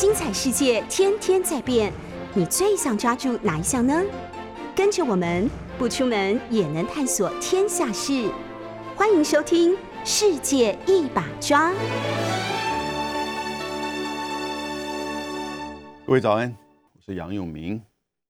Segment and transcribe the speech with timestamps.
[0.00, 1.92] 精彩世界天天在变，
[2.32, 4.00] 你最想抓住哪一项呢？
[4.72, 8.30] 跟着我们不出门也能探索天下事，
[8.94, 9.72] 欢迎收听
[10.04, 11.72] 《世界一把抓》。
[16.06, 16.56] 各位早安，
[16.94, 17.82] 我是杨永明，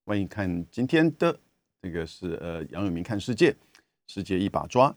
[0.07, 1.39] 欢迎看今天的
[1.83, 3.55] 这个是呃杨永明看世界，
[4.07, 4.97] 世界一把抓。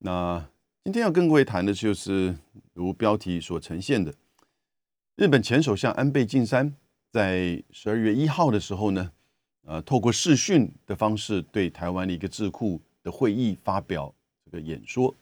[0.00, 0.46] 那
[0.84, 2.36] 今天要跟各位谈的就是
[2.74, 4.12] 如标题所呈现的。
[5.16, 6.74] 日本前首相安倍晋三
[7.10, 9.12] 在十二月一号的时候呢，
[9.66, 14.12] 呃，透过视讯的方式对台湾的一个智库的会议发表
[14.42, 15.14] 这个演说。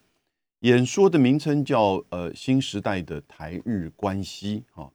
[0.61, 4.89] 演说的名称叫呃新时代的台日关系啊，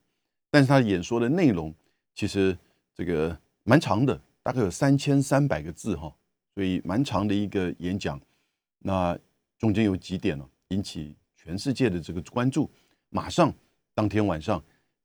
[0.49, 1.71] 但是他演说的内容
[2.15, 2.57] 其实
[2.95, 6.11] 这个蛮长的，大概有三千三百个字哈，
[6.55, 8.19] 所以蛮长的一个演讲。
[8.79, 9.15] 那
[9.59, 12.67] 中间有几点呢，引起全世界的这个关注。
[13.09, 13.53] 马上
[13.93, 14.59] 当天晚上。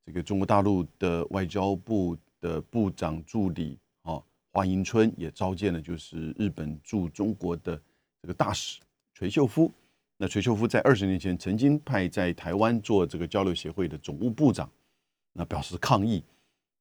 [0.05, 7.81] 这个中国大陆的外交部的部长助理啊，华迎春也召见了，就是日本驻中国的
[8.21, 8.81] 这个大使
[9.13, 9.71] 垂秀夫。
[10.17, 14.69] 那垂秀夫在二十年前曾经派在台湾做这个交流协会的总务部长，
[15.33, 16.23] 那表示抗议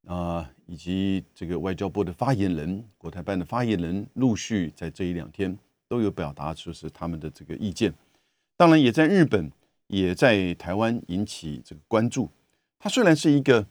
[0.07, 5.57] 啊，以及这个外交部的发言人、国台办的发言人陆续在这一两天
[5.89, 7.93] 都有表达，就是他们的这个意见。
[8.57, 9.51] 当然，也在日本，
[9.87, 12.29] 也在台湾引起这个关注。
[12.83, 13.65] 他虽然是一个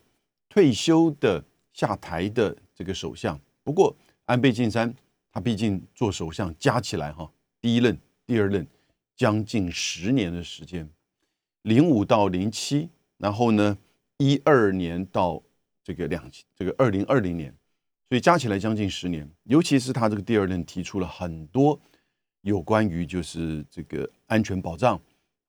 [0.47, 4.93] 退休的下台的这个首相，不过安倍晋三
[5.33, 8.65] 他毕竟做首相加起来哈，第一任、第二任
[9.17, 10.89] 将近十年的时间，
[11.63, 13.77] 零五到零七，然后呢
[14.15, 15.43] 一二年到
[15.83, 17.53] 这个两这个二零二零年，
[18.07, 19.29] 所以加起来将近十年。
[19.43, 21.77] 尤其是他这个第二任提出了很多
[22.43, 24.97] 有关于就是这个安全保障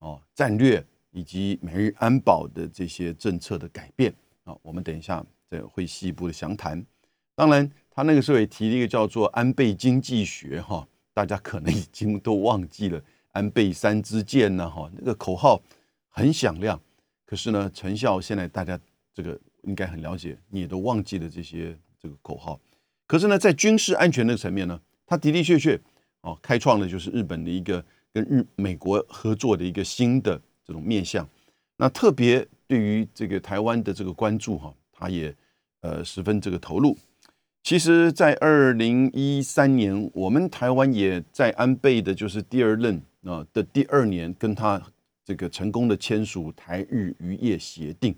[0.00, 0.84] 哦战略。
[1.12, 4.12] 以及美日安保的这些政策的改变
[4.44, 6.84] 啊，我们等一下再会细部的详谈。
[7.34, 15.60] 当然，他那个时候也提了一个叫做“安倍经济学”哈，大家可能已经都忘记了“安倍三支箭”呢哈，那个口号
[16.08, 16.80] 很响亮，
[17.24, 18.78] 可是呢，成效现在大家
[19.14, 22.58] 这个应该很了解，你也都忘记了这些这个口号。
[23.06, 25.78] 可是呢，在军事安全的层面呢，他的的确确
[26.22, 30.40] 哦，开创了就是日本的一个跟日美国合作的一个新的。
[30.64, 31.28] 这种面向，
[31.76, 35.34] 那特别对于这个台湾的这个关注哈，他也
[35.80, 36.96] 呃十分这个投入。
[37.64, 44.82] 其实，在二零一三年，我们台湾也在安倍的就是第二任啊的第二年，跟他
[45.24, 48.14] 这个成功的签署台日渔业协定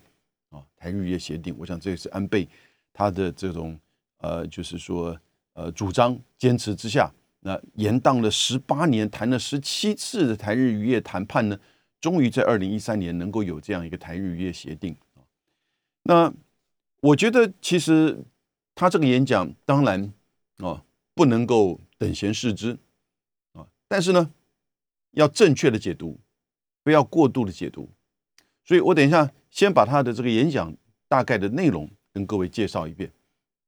[0.49, 2.49] 啊，台日渔业协定，我想这也是安倍
[2.93, 3.79] 他的这种
[4.19, 5.15] 呃，就是说
[5.53, 11.59] 呃主张坚持之下，那延宕了十八年，谈了十七次的台日渔业谈判呢。
[12.05, 15.25] 终于在二零一三年能够有这样一个台日约协定啊，
[16.03, 16.35] 那
[17.01, 18.23] 我觉得其实
[18.75, 20.13] 他这个演讲当然
[20.59, 20.85] 啊
[21.15, 22.77] 不能够等闲视之
[23.55, 24.31] 啊，但是呢
[25.13, 26.21] 要正确的解读，
[26.83, 27.89] 不要过度的解读，
[28.67, 30.77] 所以我等一下先把他的这个演讲
[31.09, 33.11] 大概的内容跟各位介绍一遍，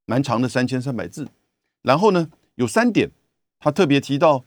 [0.05, 1.27] 蛮长的三千三百字，
[1.81, 3.09] 然后呢有三点，
[3.57, 4.45] 他特别提到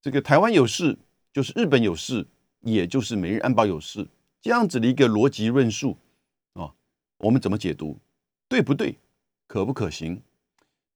[0.00, 0.98] 这个台湾有事
[1.30, 2.26] 就是日本有事。
[2.62, 4.06] 也就是美日安保有事
[4.40, 5.96] 这样子的一个逻辑论述
[6.54, 6.72] 啊，
[7.18, 7.98] 我们怎么解读？
[8.48, 8.98] 对不对？
[9.46, 10.22] 可不可行？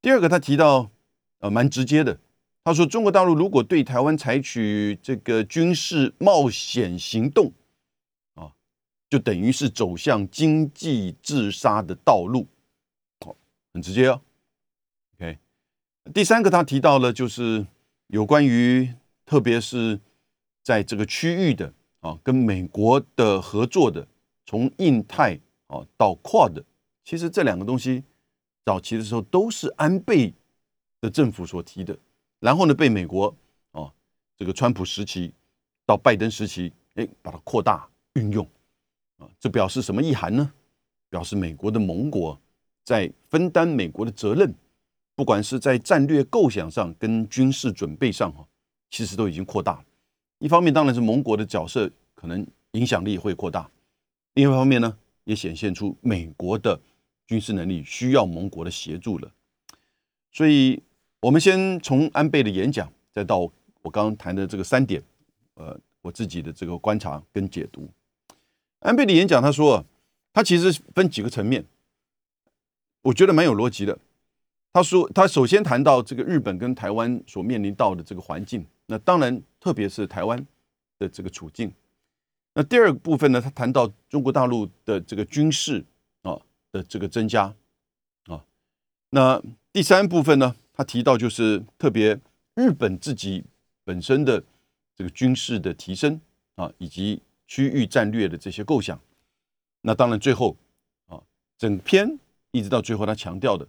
[0.01, 0.91] 第二个，他提到
[1.39, 2.19] 呃，蛮直接的，
[2.65, 7.53] 他说中国大陆如果对台湾采取这个军事冒险行动
[8.35, 8.53] 啊，
[9.11, 12.47] 就等于是走向经济自杀的道路，
[13.25, 13.37] 好，
[13.73, 14.21] 很直接哦。
[15.17, 15.39] OK，
[16.15, 17.67] 第三个他提到了就是
[18.07, 18.93] 有关于
[19.25, 20.01] 特别是。
[20.67, 24.05] 在这个区域的啊，跟美国的合作的，
[24.45, 25.39] 从印太
[25.69, 26.61] 啊到跨的，
[27.05, 28.03] 其实这两个东西
[28.65, 30.35] 早期的时候都是安倍
[31.01, 31.97] 的政府所提的，
[32.41, 33.33] 然后呢被美国
[33.71, 33.93] 啊
[34.37, 35.33] 这个川普时期
[35.87, 38.45] 到拜登时期，哎把它扩大运用
[39.19, 40.53] 啊，这表示什么意涵呢？
[41.09, 42.37] 表示美国的盟国
[42.83, 44.53] 在分担美国的责任，
[45.15, 48.45] 不管是在战略构想上跟军事准备上哈，
[48.91, 49.85] 其实都已经扩大了。
[50.39, 53.71] 一方面当然是盟国的角色可能影响力会扩大，
[54.35, 56.79] 另一方面呢，也显现出美国的
[57.27, 59.33] 军事能力需要盟国的协助了。
[60.31, 60.83] 所以，
[61.21, 63.39] 我们先从安倍的演讲，再到
[63.83, 65.03] 我刚刚谈的这个三点，
[65.55, 67.89] 呃，我自己的这个观察跟解读。
[68.81, 69.83] 安倍的演讲，他说，
[70.35, 71.65] 他其实分几个层面，
[73.01, 73.99] 我觉得蛮有逻辑的。
[74.75, 78.67] 他说，他首先谈到这个日本跟台湾所面临到的这个环境。
[78.87, 80.47] 那当然，特别是台湾
[80.99, 81.73] 的这个处境。
[82.55, 85.85] 那第二部分呢，他谈到中国大陆的这个军事
[86.23, 86.41] 啊
[86.73, 87.55] 的这个增加
[88.27, 88.45] 啊。
[89.11, 89.43] 那
[89.73, 92.19] 第三部分呢，他提到就是特别
[92.55, 93.45] 日本自己
[93.85, 94.43] 本身的
[94.95, 96.21] 这个军事的提升
[96.55, 98.99] 啊，以及区域战略的这些构想。
[99.83, 100.57] 那当然最后
[101.09, 101.21] 啊，
[101.59, 102.19] 整篇
[102.53, 103.69] 一直到最后，他强调的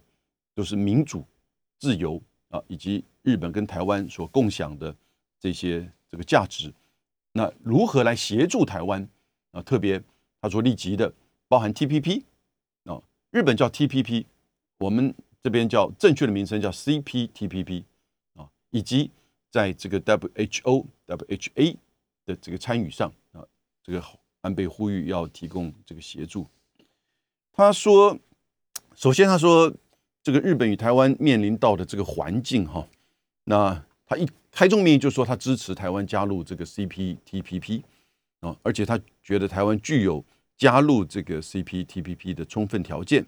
[0.54, 1.24] 都是民主、
[1.78, 4.96] 自由啊，以及日本跟台湾所共享的
[5.40, 6.72] 这些这个价值。
[7.32, 9.08] 那如何来协助台湾
[9.52, 9.62] 啊？
[9.62, 10.02] 特别
[10.40, 11.12] 他说立即的，
[11.46, 12.24] 包含 TPP
[12.84, 13.00] 啊，
[13.30, 14.24] 日本叫 TPP，
[14.78, 17.84] 我们这边叫正确的名称叫 CPTPP
[18.34, 19.10] 啊，以及
[19.50, 21.76] 在这个 WHO、WHA
[22.24, 23.46] 的这个参与上啊，
[23.82, 24.02] 这个
[24.40, 26.46] 安倍呼吁要提供这个协助。
[27.52, 28.18] 他说，
[28.96, 29.72] 首先他说
[30.22, 32.88] 这个日本与台湾面临到的这个环境哈，
[33.44, 34.26] 那他一。
[34.58, 37.80] 开宗明义就说他支持台湾加入这个 CPTPP
[38.40, 40.24] 啊，而且他觉得台湾具有
[40.56, 43.24] 加入这个 CPTPP 的充分条件。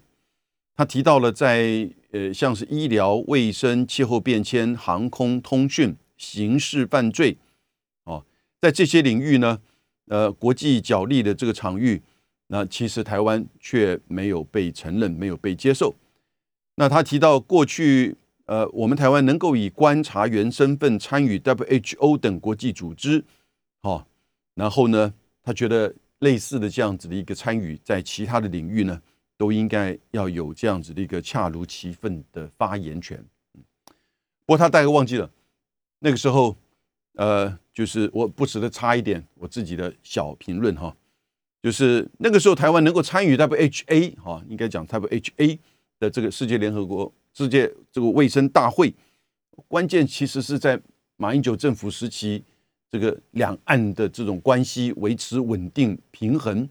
[0.75, 7.37] 他提到了在呃像是医疗卫生、气候变迁、航空通讯、刑事犯罪
[8.03, 8.25] 哦，
[8.59, 9.61] 在这些领域呢，
[10.07, 12.01] 呃，国际角力的这个场域，
[12.47, 15.95] 那其实台湾却没有被承认，没有被接受。
[16.75, 18.17] 那他提到过去。
[18.51, 23.23] 呃，我们台湾能够以观察员身份参与 WHO 等国际组织，
[23.81, 24.05] 好，
[24.55, 29.01] 然后呢，他觉得类似的这样子的一个参与，在其他的领域呢，
[29.37, 33.23] 都应该要有这样子的一个恰如其分的发言权。
[34.45, 35.31] 不过他大概忘记了
[35.99, 36.57] 那个时候，
[37.13, 40.93] 呃，就是我不时的插一点我自己的小评论哈，
[41.63, 45.57] 就是那个时候台湾能够参与 WHA 哈，应该讲 WHA
[46.01, 47.13] 的这个世界联合国。
[47.33, 48.93] 世界这个卫生大会，
[49.67, 50.79] 关键其实是在
[51.15, 52.43] 马英九政府时期，
[52.89, 56.67] 这个两岸的这种关系维持稳定平衡，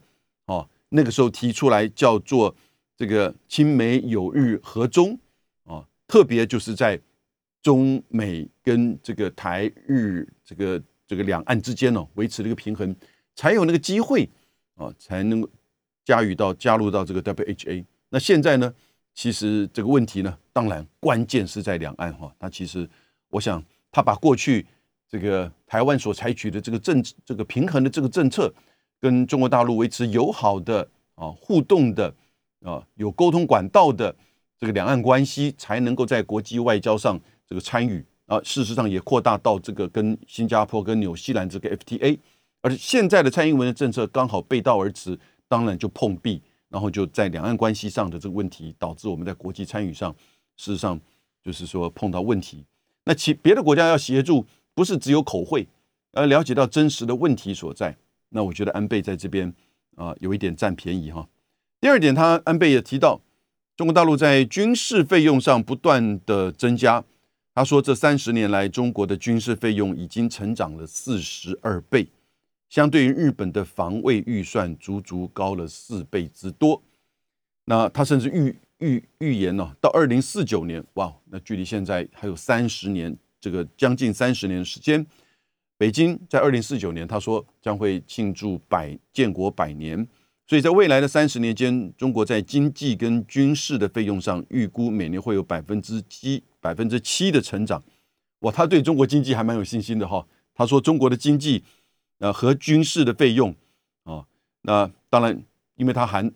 [0.46, 2.54] 哦，那个时候提出来叫做
[2.94, 5.18] 这个亲美友日和中，
[5.64, 7.00] 啊，特别就是在
[7.62, 12.94] 中美跟这个台日这个这个两岸之间呢，维持这个平衡，
[13.34, 14.28] 才有那个机会
[14.74, 15.46] 啊，才能
[16.04, 17.84] 加入到加入到这个 WHA。
[18.10, 18.74] 那现在呢？
[19.20, 22.34] 其实这个问题呢，当然关键是在两岸哈。
[22.38, 22.88] 他其实，
[23.28, 23.62] 我想
[23.92, 24.64] 他把过去
[25.06, 28.50] 这个台湾所采取的这个政这个平衡的这个政策，
[28.98, 32.10] 跟中国大陆维持友好的啊互动的
[32.62, 34.16] 啊有沟通管道的
[34.58, 38.40] 这个两岸关系，才能够在国际外交上这个参与啊。
[38.42, 42.18] 事实上也扩大到这个跟新加坡跟纽西兰这个 FTA，
[42.62, 46.40] 而现在的蔡英文的政策刚好背道而驰，当然就碰壁。
[46.70, 50.10] 然后就在两岸关系上的这个问题，导致我们在国际参与上，
[50.56, 50.98] 事实上
[51.42, 52.64] 就是说碰到问题。
[53.04, 55.66] 那其别的国家要协助，不是只有口惠，
[56.12, 57.96] 而了解到真实的问题所在。
[58.28, 59.52] 那我觉得安倍在这边
[59.96, 61.28] 啊有一点占便宜哈。
[61.80, 63.20] 第二点，他安倍也提到，
[63.76, 67.04] 中国大陆在军事费用上不断的增加。
[67.52, 72.06] 他说，这三十年来，中国的军事费用已经成长了四十二倍。
[72.70, 76.80] 相对于日本的防卫预算，足足高了四倍之多。
[77.64, 85.04] 那他甚至预预预言呢，到二零四九年，哇，那距离现在还有三十年，这个将近三十年的时间。
[85.76, 90.06] 北京在二零四九年，他说将会庆祝百建国百年，
[90.46, 97.82] 所以在未来的三十年间，中国在经济跟军事的费用上，预估每年会有百分之七百分之七的成长。
[98.40, 100.24] 哇，他对中国经济还蛮有信心的哈。
[100.54, 101.64] 他说中国的经济。
[102.20, 103.54] 呃，和军事的费用
[104.04, 104.24] 啊，
[104.62, 105.42] 那当然，
[105.76, 106.30] 因为它含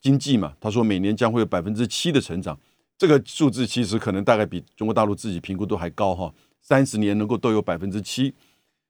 [0.00, 2.58] 经济嘛，他说每年将会有百分之七的成长，
[2.98, 6.32] 这个数字其实可能大概比中国大陆自己评估都还高哈。
[6.60, 8.34] 三十年能够都有百分之七，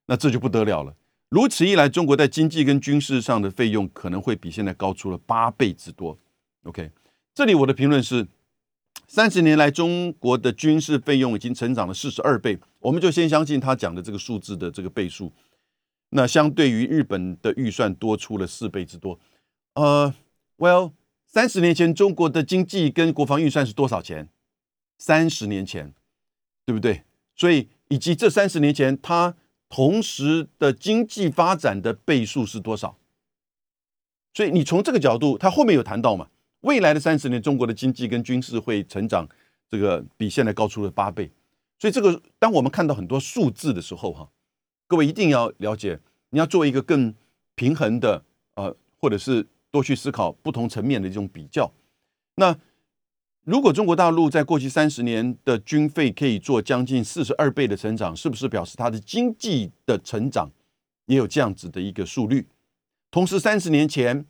[0.06, 0.94] 那这就不得了了。
[1.28, 6.18] 如此一来，中国在经济跟军事上的费用可能会比现在高出了八倍之多。
[6.64, 6.90] OK，
[7.32, 8.26] 这里我的评论是，
[9.06, 15.32] 三十年来中国的军事费用已经成长了四十二倍，我们就先相信他讲的这个数字的这个倍数。
[16.10, 19.20] 那相对于日本的预算多出了四倍之多，
[19.74, 20.12] 呃
[20.58, 20.92] ，Well，
[21.24, 24.28] 三十年前中国的经济跟国防预算是多少钱？
[24.98, 25.94] 三十年前，
[26.66, 27.04] 对不对？
[27.36, 29.36] 所以以及这三十年前它
[29.68, 32.98] 同时的经济发展的倍数是多少？
[34.34, 36.28] 所以你从这个角度，他后面有谈到嘛？
[36.62, 39.28] 未来的三十年，中国的经济跟军事会成长，
[39.70, 41.30] 这个比现在高出了八倍。
[41.78, 44.28] 所以这个当我们看到很多数字的时候，哈。
[44.90, 47.14] 各位一定要了解，你要做一个更
[47.54, 51.72] 平衡的，呃，或者是多去思考不同层面的这种比较。
[52.34, 52.58] 那
[53.44, 60.50] 如果中国大陆在过去三十年的军费可以做将近四十二倍的成长，是不是表示它的经济的成长
[61.06, 62.48] 也有这样子的一个速率？
[63.12, 64.26] 同时，三十年前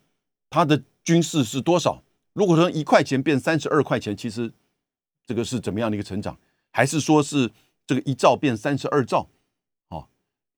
[0.51, 2.03] 它的军事是多少？
[2.35, 4.53] 如果说一块钱变三十二块钱，其实
[5.27, 6.39] 这个是怎么样的一个成长？
[6.71, 7.51] 还是说是
[7.87, 9.27] 这个一兆变三十二兆？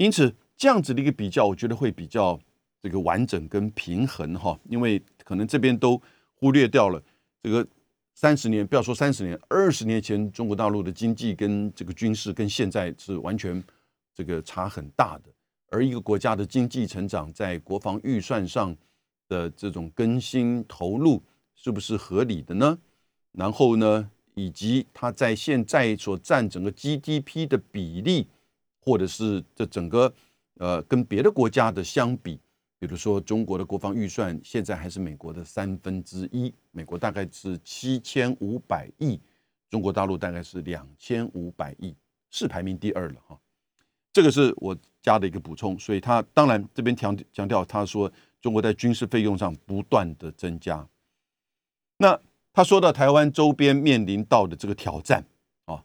[0.02, 2.38] 因此这样子的一个比较，我觉得会比较
[2.82, 6.00] 这个完整跟平衡哈，因为可能这边都
[6.35, 7.02] 忽略掉了
[7.42, 7.66] 这个
[8.14, 13.62] 三十年，不要说三十年，二十年前中国大陆的经济跟这个军事跟现在是完全
[14.14, 15.25] 这个差很大的，
[15.71, 18.76] 而一个国家的经济成长在国防预算上
[19.28, 21.23] 的这种更新投入。
[21.54, 22.76] 是不是合理的呢？
[23.30, 28.26] 然后呢，以及它在现在所占整个 GDP 的比例，
[28.85, 30.12] 或者是这整个
[30.59, 32.39] 呃跟别的国家的相比，
[32.79, 39.21] 比如说中国的国防预算现在还是美国的三分之一，美国大概是七千五百亿，
[39.71, 41.95] 中国大陆大概是两千五百亿，
[42.29, 43.39] 是排名第二了哈。
[44.12, 50.87] 这个是我加的一个补充，所以他当然这边强强调，他说中国在军事费用上不断的增加。
[51.97, 52.21] 那
[52.53, 55.25] 他说到台湾周边面临到的这个挑战
[55.65, 55.83] 啊，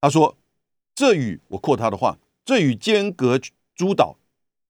[0.00, 0.36] 他说
[0.94, 3.40] 这与我扩他的话，这与间隔
[3.74, 4.16] 诸岛，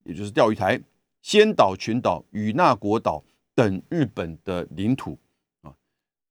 [0.05, 0.81] 也就是钓鱼台、
[1.21, 3.23] 仙岛群岛、与那国岛
[3.55, 5.19] 等日本的领土
[5.63, 5.75] 啊，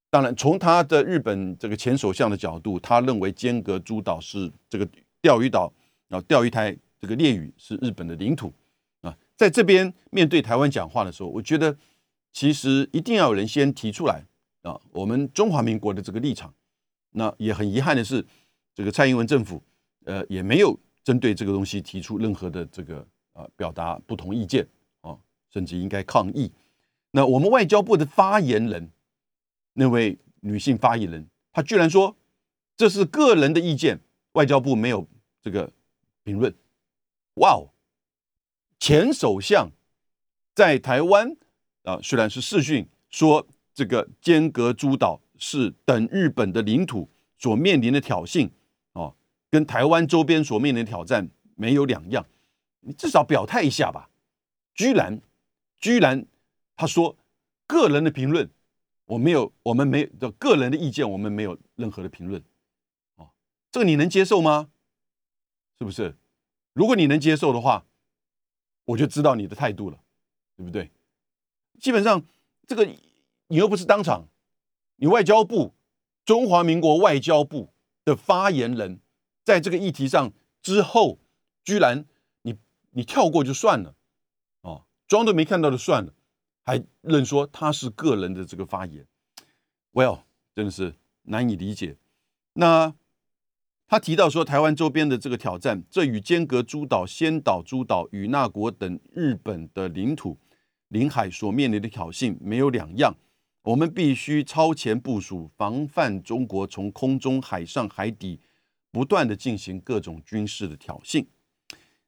[0.10, 4.88] 当然从他的日本这个前首相的角度，他认为间隔诸岛是这个
[5.22, 5.72] 钓鱼岛，
[6.08, 8.52] 然后钓鱼台这个列屿是日本的领土
[9.02, 11.78] 啊，在这边面对台湾讲话的时候，我觉得
[12.32, 14.26] 其实一定要有人先提出来。
[14.64, 16.54] 啊，我们中华民国的这个立场，
[17.12, 18.26] 那也很遗憾的是，
[18.74, 19.62] 这个蔡英文政府，
[20.06, 24.68] 呃，也没有针对这个东西提出任何的这个啊表达不同意见
[25.02, 25.18] 啊，
[25.52, 26.52] 甚至应该抗议。
[27.12, 28.92] 那我们外交部的发言人，
[29.74, 32.16] 那位女性发言人，她居然说
[32.76, 34.00] 这是个人的意见，
[34.34, 35.08] 外交部没有
[35.42, 35.72] 这个
[36.24, 36.54] 评论。
[37.36, 37.74] 哇哦，
[38.80, 39.72] 前首相
[40.54, 41.36] 在台湾
[41.84, 43.48] 啊，虽然是视讯说。
[43.76, 48.48] 这个间隔诸岛是等日本的领土所面临的挑衅，
[49.54, 52.26] 跟台湾周边所面临的挑战没有两样，
[52.80, 54.10] 你至少表态一下吧。
[54.74, 55.22] 居然，
[55.78, 56.26] 居然
[56.76, 57.16] 他说
[57.68, 58.50] 个人的评论
[59.06, 62.44] 我没有，我们没有个人的意见，我们没有任何的评论。
[63.18, 63.30] 哦，
[63.70, 64.72] 这个你能接受吗？
[65.78, 66.18] 是不是？
[66.74, 67.86] 如果你能接受的话，
[68.86, 70.00] 我就知道你的态度了，
[70.58, 70.90] 对不对？
[71.80, 72.24] 基本上
[72.66, 72.90] 这个。
[73.50, 74.30] 你又不是当场，
[74.96, 75.76] 你外交部
[76.26, 77.72] 中华民国外交部
[78.04, 79.00] 的发言人，
[79.44, 80.32] 在这个议题上
[80.62, 81.20] 之后，
[81.64, 82.06] 居然
[82.44, 82.56] 你
[82.92, 83.96] 你跳过就算了，
[84.62, 86.14] 哦，装都没看到就算了，
[86.64, 89.06] 还认说他是个人的这个发言
[89.92, 90.22] ，Well，
[90.56, 91.98] 真的是难以理解。
[92.54, 92.94] 那
[93.88, 100.38] 他提到说，台湾周边的这个挑战，这与间隔诸岛、仙岛诸岛与那国等日本的领土
[100.88, 103.16] 领海所面临的挑衅没有两样。
[103.64, 108.40] 我们必须超前部署，防范中国从空中、海上、海底
[108.94, 111.26] 不断的进行各种军事的挑衅。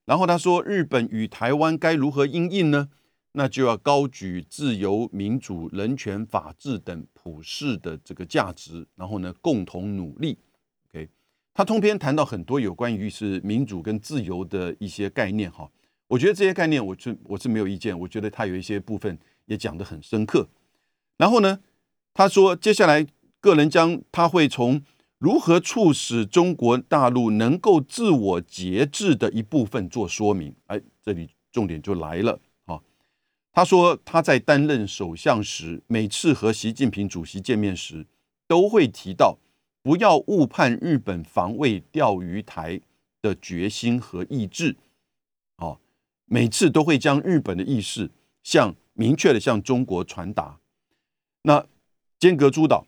[0.06, 2.90] 然后他说，日本与台湾该如何应应呢？
[3.32, 10.38] 那就要高举自由、民主、人权、法治等普世的这个价值，然后呢，共同努力。
[10.88, 11.10] OK，
[11.54, 15.52] 他通篇谈到很多有关于是民主跟自由的一些概念。
[15.52, 15.70] 哈，
[16.08, 18.00] 我觉得这些概念，我是我是没有意见。
[18.00, 20.48] 我觉得他有一些部分也讲得很深刻。
[21.18, 21.60] 然后呢，
[22.14, 23.06] 他说，接下来
[23.42, 24.82] 个人将他会从
[25.18, 30.54] 如何促使中国大陆能够自我节制的一部分做说明。
[30.68, 32.82] 哎，这里重点就来了啊！
[33.54, 38.06] 他说他在担任首相时，每次和习近平主席见面时，
[38.48, 39.38] 都会提到
[39.82, 42.82] 不要误判日本防卫钓鱼台
[43.22, 44.76] 的决心和意志。
[45.58, 45.80] 哦，
[46.26, 48.12] 每次都会将日本的意识
[48.44, 50.60] 向明确的向中国传达。
[51.44, 51.66] 那
[52.20, 52.86] 间隔诸岛，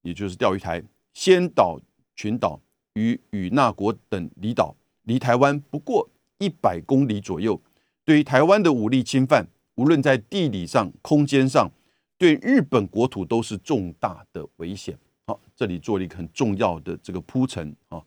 [0.00, 0.82] 也就是钓鱼台、
[1.16, 1.80] 仙岛
[2.14, 2.60] 群岛
[2.92, 6.06] 与与那国等离岛，离台湾不过
[6.36, 7.58] 一百公里左右。
[8.04, 11.70] 对于台湾的武力侵犯，无论在地理上、空间上，
[12.18, 14.98] 对日本国土都是重大的危险。
[15.26, 18.04] 好，这里做了一个很重要的这个铺陈啊。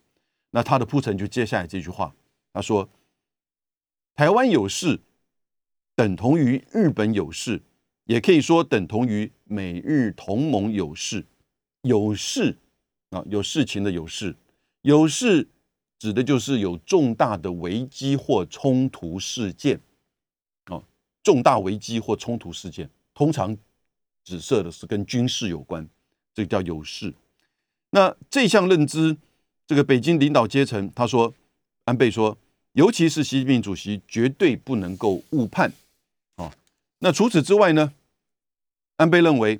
[0.52, 2.14] 那他的铺陈就接下来这句话，
[2.52, 2.88] 他说
[4.14, 5.00] ：“台湾有事，
[5.96, 7.60] 等同于日本有事。”
[8.06, 11.26] 也可以说等同于美日同盟有事，
[11.82, 12.56] 有事
[13.10, 14.34] 啊，有事情的有事，
[14.82, 15.48] 有事
[15.98, 19.80] 指的就是有重大的危机或冲突事件
[20.64, 20.82] 啊，
[21.22, 23.56] 重大危机或冲突事件，通常
[24.24, 25.88] 指涉的是跟军事有关，
[26.32, 27.12] 这叫有事。
[27.90, 29.16] 那这项认知，
[29.66, 31.34] 这个北京领导阶层他说，
[31.84, 32.38] 安倍说，
[32.72, 35.72] 尤其是习近平主席绝对不能够误判
[36.36, 36.54] 啊。
[37.00, 37.92] 那除此之外呢？
[38.96, 39.58] 安倍认为，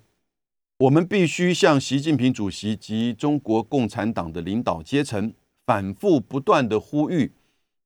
[0.81, 5.35] 我们必须向习近平主席及中国共产党的领导阶层
[5.67, 7.35] 反复不断的呼吁，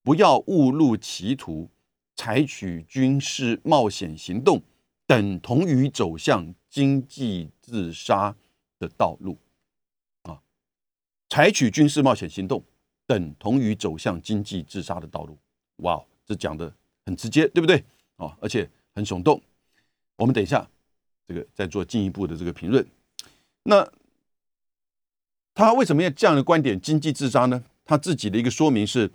[0.05, 1.69] 不要误入歧途，
[2.15, 4.63] 采取军事冒险行动，
[5.09, 8.37] 等同于走向经济自杀
[8.79, 9.39] 的道路。
[10.23, 10.41] 啊，
[11.29, 12.63] 采取军事冒险行动，
[13.09, 15.37] 等同于走向经济自杀的道路。
[15.79, 16.73] 哇，这讲的
[17.05, 17.85] 很直接，对不对？
[18.19, 19.43] 啊，而且很耸动。
[20.15, 20.71] 我们等一下，
[21.27, 22.87] 这个再做进一步的这个评论。
[23.65, 23.89] 那
[25.55, 26.81] 他为什么要这样的观点？
[26.81, 27.65] 经济自杀呢？
[27.85, 29.11] 他自己的一个说明是：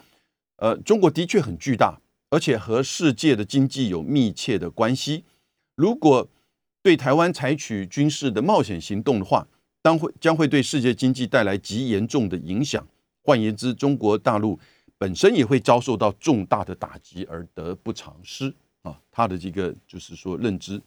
[0.56, 2.00] 呃，中国的确很巨大，
[2.30, 5.26] 而且和世界的经济有密切的关系。
[5.76, 6.28] 如果
[6.82, 9.48] 对台湾采取军事的冒险行动的话，
[9.82, 12.88] 当会将会对世界经济带来极严重的影响。
[13.22, 14.58] 换言之，中国大陆
[14.98, 19.00] 本身也会遭受到重大的打击而得不偿失啊！
[19.12, 20.82] 他的这个就是说认知，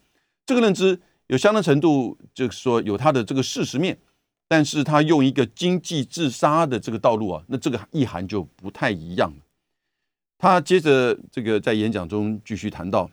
[0.46, 0.98] 这个认知。
[1.32, 3.98] 有相当程度，就是说有它的这个事实面，
[4.46, 9.42] 但是他用一个经济自杀的这个道路啊，那这个意涵就不太一样了。
[10.36, 13.10] 他接着这个在演讲中继续谈到，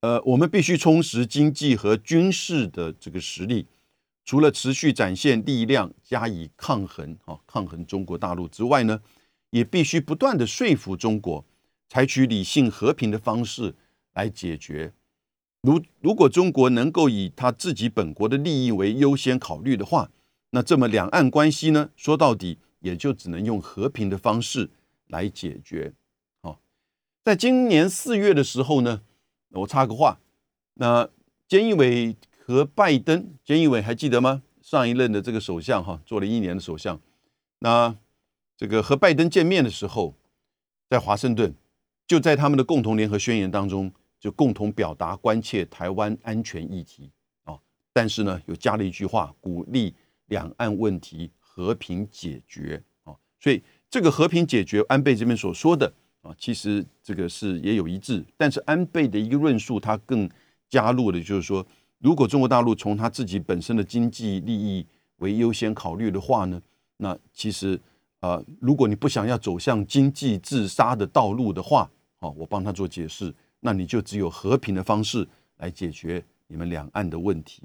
[0.00, 3.66] 呃，我们必须充实经济和军事的这个实力，
[4.26, 9.00] 除了持续展现力量加以抗衡啊，抗衡中国大陆之外呢，
[9.48, 11.42] 也必须不断的说服中国，
[11.88, 13.74] 采取理性和平的方式
[14.12, 14.92] 来解决。
[15.62, 20.10] 如如果中国能够以他自己本国的利益为优先考虑的话，
[20.50, 21.90] 那这么两岸关系呢？
[21.96, 24.70] 说到底也就只能用和平的方式
[25.08, 25.92] 来解决。
[26.42, 26.60] 好，
[27.22, 29.02] 在今年四月的时候呢，
[29.50, 30.18] 我插个话，
[30.74, 31.10] 那
[31.48, 34.42] 菅义伟和拜登，菅义伟还记得吗？
[34.62, 36.98] 上一任的这个首相哈，做了一年的首相，
[37.58, 37.94] 那
[38.56, 40.14] 这个和拜登见面的时候，
[40.88, 41.54] 在华盛顿，
[42.06, 43.92] 就在他们的共同联合宣言当中。
[44.20, 47.10] 就共同表达关切台湾安全议题
[47.44, 47.58] 啊，
[47.90, 49.94] 但是呢，又加了一句话，鼓励
[50.26, 53.16] 两岸问题和平解决啊。
[53.40, 58.22] 所以这个和平解决，安倍这边所说的啊，其实这个是也有一致。
[58.36, 60.28] 但是安倍的一个论述，他更
[60.68, 61.66] 加入的就是说，
[61.98, 66.60] 如果中国大陆从他自己本身的经济利益为优先考虑的话呢，
[66.98, 67.80] 那其实
[68.20, 73.34] 呃，如果你不想要走向经济自杀的道路的话，哦，我帮他做解释。
[73.60, 77.62] 那你就只有和平的方式来解决你们两岸的问题。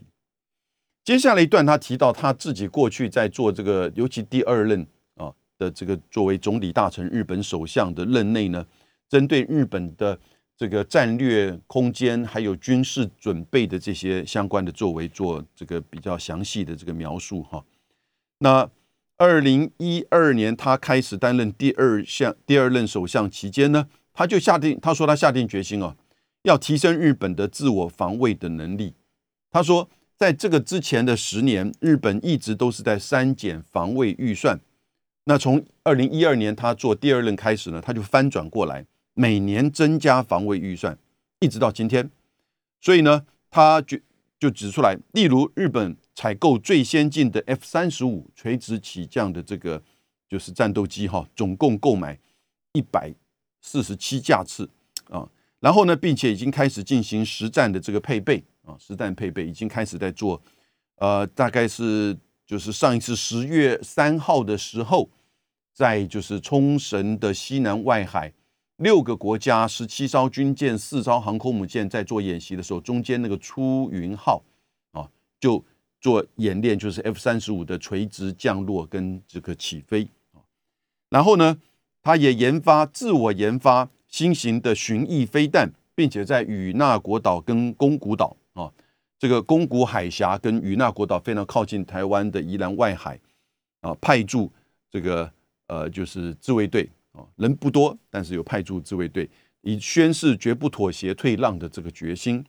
[1.04, 8.66] 接下来一段，他提到他自己过去在做这个，尤其第二任啊的这个作为总理大臣、日本首相的任内呢，
[9.08, 10.20] 针对日本的
[10.58, 17.64] 这个战略空间还有军事准备的这些相关的作为，做这个比较详细的这个描述哈。
[18.40, 18.70] 那
[19.18, 23.88] 二零一二年他开始担任第二项第二任首相期间呢？
[24.16, 25.96] 他就下定，他说他下定决心哦，
[26.44, 28.94] 要提升日本的自我防卫的能力。
[29.52, 34.60] 他说，在这个之前的十年，日本一直都是在删减防卫预算。
[35.26, 40.98] 那从二零一二年他做第二任开始呢，他就翻转过来，每年增加防卫预算，
[41.42, 42.10] 一直到今天。
[42.80, 43.98] 所以呢，他就
[44.40, 49.84] 就指出来，例如日本采购最先进的 F 三十五垂直起降的这个
[50.30, 52.18] 就是战斗机哈，总共购买
[52.72, 53.14] 一百。
[53.68, 54.70] 四十七架次
[55.10, 55.28] 啊，
[55.60, 60.40] 然后呢，并且已经开始进行实战的这个配备啊，实战配备已经开始在做，
[60.98, 65.10] 呃，大概是就是上一次十月三号的时候，
[65.74, 68.32] 在就是冲绳的西南外海，
[68.78, 74.44] 六个国家十七艘军舰、四艘航空母舰在做演习的时候，中间那个出云号
[74.92, 75.66] 啊，就
[76.00, 80.38] 做演练，就是 F 三十五的垂直降落跟这个起飞啊，
[81.10, 81.58] 然后呢。
[82.06, 88.72] 他也研发自我研发新型的巡弋飞弹，并且在与那国岛跟宫古岛啊，
[89.18, 93.20] 这个宫古海峡跟与那国岛非常靠近台湾的宜兰外海
[93.82, 94.52] 啊，派驻
[94.92, 95.32] 这个
[95.66, 99.28] 呃就是自卫队啊，人不多，但是有派驻自卫队，
[99.62, 102.46] 以宣示绝不妥协退让的这个决心。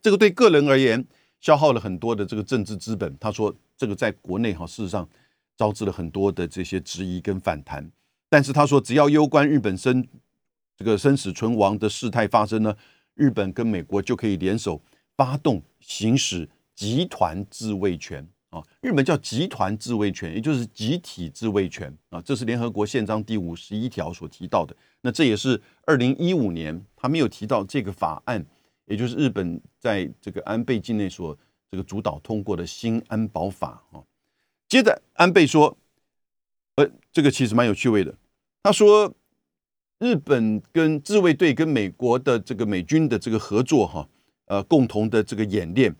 [0.00, 1.04] 这个对个人而言，
[1.40, 3.18] 消耗了很多的这个政治资本。
[3.18, 5.08] 他说，这个在国内哈，事实上
[5.56, 7.90] 招致了很多的这些质疑跟反弹。
[8.30, 10.06] 但是他说，只要攸关日本生
[10.76, 12.74] 这个生死存亡的事态发生呢，
[13.14, 14.80] 日本跟美国就可以联手
[15.16, 18.62] 发动行使集团自卫权啊。
[18.80, 22.22] 日本叫集团自卫权，也就是集体自卫权啊。
[22.22, 24.74] 这是联合国宪章第五十一条所提到的。
[25.02, 28.46] 那这也是二零一五年他没有提到这个法案，
[28.86, 31.36] 也就是日本在这个安倍境内所
[31.68, 34.00] 这个主导通过的新安保法啊。
[34.68, 35.76] 接着安倍说，
[37.12, 38.14] 这个其实蛮有趣味的。
[38.62, 39.14] 他说
[39.98, 44.08] ：“日本跟自卫队跟美国的这个美军的这个合作，哈，
[44.46, 45.94] 呃，共同的这个演练，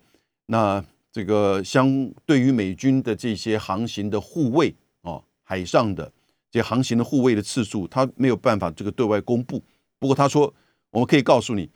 [0.45, 6.11] 那这个相对于美军的这些航行的护卫哦，海上的
[6.49, 9.63] 这些航行的护卫的次数，他没有办法这个对外公布。
[9.99, 10.53] 不过他说，
[10.91, 11.69] 我们可以告诉你，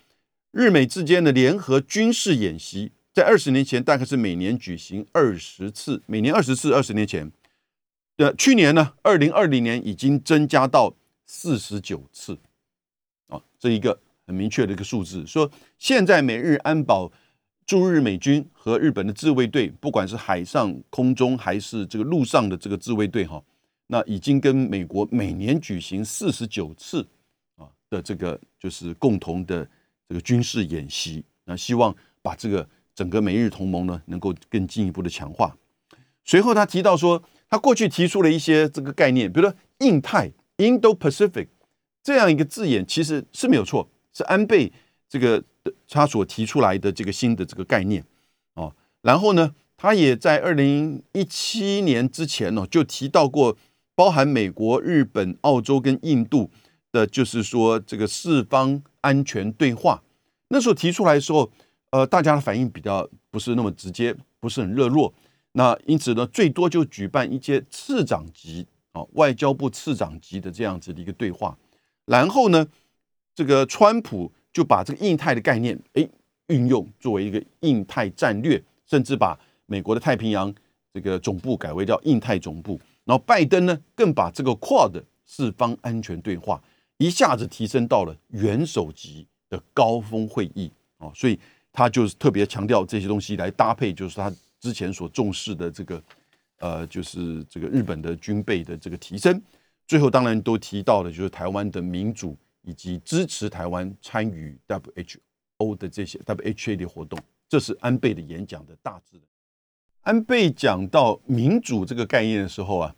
[0.51, 6.73] 日美之间的联合军事演习，在二十年前大概是每年举行二十次，每年二十次。
[6.73, 7.31] 二十年前，
[8.17, 10.93] 呃，去年呢，二零二零年已经增加到
[11.25, 12.37] 四十九次。
[13.27, 17.11] 啊，这一个很明确的一个数字，说现在美日安保。
[17.67, 23.43] 驻日美军和日本的自卫队，不管是海上、空中还是这个陆上的这个自卫队，哈，
[23.87, 27.03] 那已经跟美国每年举行四十九次
[27.55, 29.67] 啊的这个就是共同的
[30.07, 35.57] 这个军事演习，那希望把这个整个美日同盟呢能够更进一步的强化。
[36.23, 41.47] 随后他提到说，他过去提出了一些这个概念，比如说印太 （Indo-Pacific）
[42.03, 44.71] 这样一个字眼，其实是没有错，是安倍
[45.09, 45.43] 这个。
[45.89, 48.05] 他所提出来的这个新的这个概念，
[48.53, 53.57] 哦，然后呢，他也在二零一七年之前呢就提到过，
[53.95, 56.51] 包含美国、日本、澳洲跟印度
[56.91, 60.03] 的，就是说这个四方安全对话。
[60.49, 61.51] 那时候提出来的时候，
[61.89, 65.11] 呃，大家的反应比较不是那么直接，不是很热络。
[65.55, 71.57] 那因此呢，最多就举办一些次长级啊，外交部次长级的这样子的一个对话。
[72.05, 72.67] 然后呢，
[73.33, 74.31] 这个川普。
[74.55, 76.09] 就把这个印太的概念，哎，
[76.47, 80.55] 运用作为一个印太战略，甚至把美国的太平洋
[80.93, 82.79] 这个总部改为叫印太总部。
[83.03, 86.63] 然后拜登呢，更把这个 QUAD 四方安全对话
[86.99, 91.37] 一下子提升到了元首级的高峰会议啊，所以
[91.73, 94.33] 他就是特别强调这些东西来搭配，就是他
[94.65, 96.03] 之前所重视的这个，
[96.57, 99.39] 呃，就是这个日本的军备的这个提升。
[99.85, 102.35] 最后当然都提到了，就是台湾的民主。
[102.67, 109.21] 以及支持台湾参与 WHO 的这些 WHA 的活动，这是安倍的演讲的大致。
[110.01, 112.95] 安倍讲到民主这个概念的时候啊，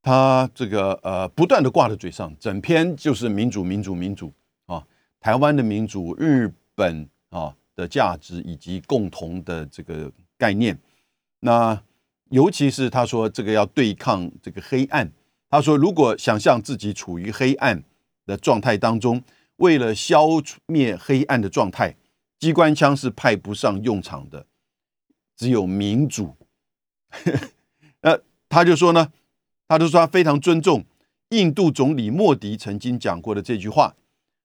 [0.00, 4.32] 他这个呃不断的挂在嘴上，整篇就是民主、民主、民主
[4.64, 4.82] 啊，
[5.20, 10.74] 台湾的民主、日本啊的价值以及共同的这个概念。
[11.42, 11.82] 那
[12.30, 15.12] 尤其是他说这个要对抗这个黑暗，
[15.48, 17.84] 他说如果想象自己处于黑暗。
[18.24, 19.20] 的状态当中，
[19.56, 20.28] 为了消
[20.66, 21.96] 灭黑暗的状态，
[22.38, 24.46] 机关枪是派不上用场的，
[25.36, 26.36] 只有民主。
[28.02, 29.12] 那他就说呢，
[29.66, 30.84] 他就说他非常尊重
[31.30, 33.96] 印度总理莫迪曾经讲过的这句话。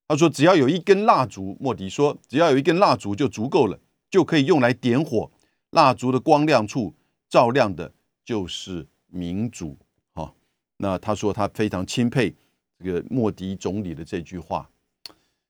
[0.08, 3.80] 他说，只要有一根蜡烛，莫迪说，只要有一根蜡烛就足够了，
[4.10, 5.30] 就可以用来点火。
[5.72, 6.94] 蜡烛的光亮处
[7.30, 9.78] 照亮的就是民主。
[10.14, 10.34] 哈，
[10.78, 12.36] 那他说他非常钦佩。
[12.80, 14.70] 这个莫迪总理的这句话，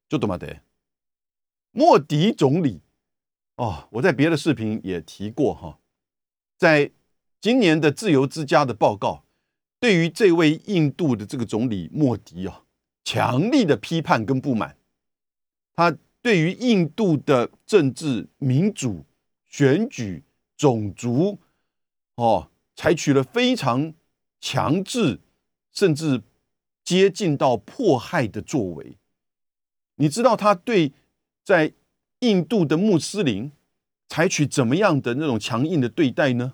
[0.08, 0.62] 就多么的。
[1.72, 2.80] 莫迪总理
[3.58, 5.78] 哦，我在别的视频也提过哈，
[6.58, 6.90] 在
[7.42, 9.26] 今年的自由之家的报告，
[9.78, 12.64] 对于这位印度的这个总理莫迪啊，
[13.04, 14.78] 强力的批判跟不满。
[15.76, 19.04] 他对于印度的政治、民主、
[19.58, 20.24] 选举、
[20.56, 21.40] 种族
[22.14, 23.94] 哦，采取了非常
[24.40, 25.20] 强制，
[25.72, 26.22] 甚至。
[26.88, 28.98] 接近到迫害的作为，
[29.96, 30.94] 你知道他对
[31.44, 31.74] 在
[32.20, 33.52] 印度的穆斯林
[34.08, 36.54] 采取怎么样的那种强硬的对待呢？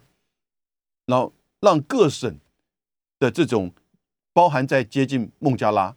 [1.05, 2.39] 然后让各省
[3.19, 3.71] 的这种
[4.33, 5.95] 包含在接近孟加拉，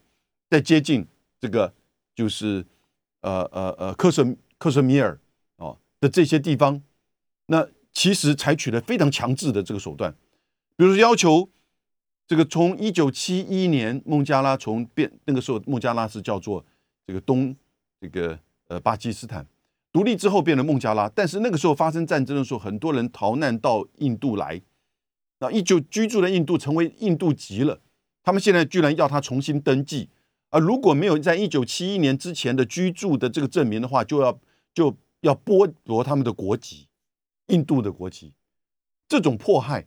[0.50, 1.06] 在接近
[1.40, 1.72] 这个
[2.14, 2.66] 就是
[3.22, 5.18] 呃呃呃克什克什米尔
[5.56, 6.82] 哦的这些地方，
[7.46, 10.14] 那其实采取了非常强制的这个手段，
[10.76, 11.48] 比如说要求。
[12.28, 16.66] 这个从一九七一年孟加拉从变那个时候孟加拉是叫做
[17.06, 17.54] 这个东
[18.00, 19.46] 这个呃巴基斯坦
[19.92, 24.60] 独立之后变成孟加拉，但是那个时候发生战争的时候，很多人逃难到印度来，
[25.38, 27.80] 那一九居住的印度成为印度籍了。
[28.24, 30.08] 他们现在居然要他重新登记，
[30.50, 34.36] 而如果没有在一九七一年之前的居住的这个证明的话，就要
[34.74, 36.88] 就要剥夺他们的国籍，
[37.48, 38.32] 印度的国籍。
[39.08, 39.86] 这种迫害，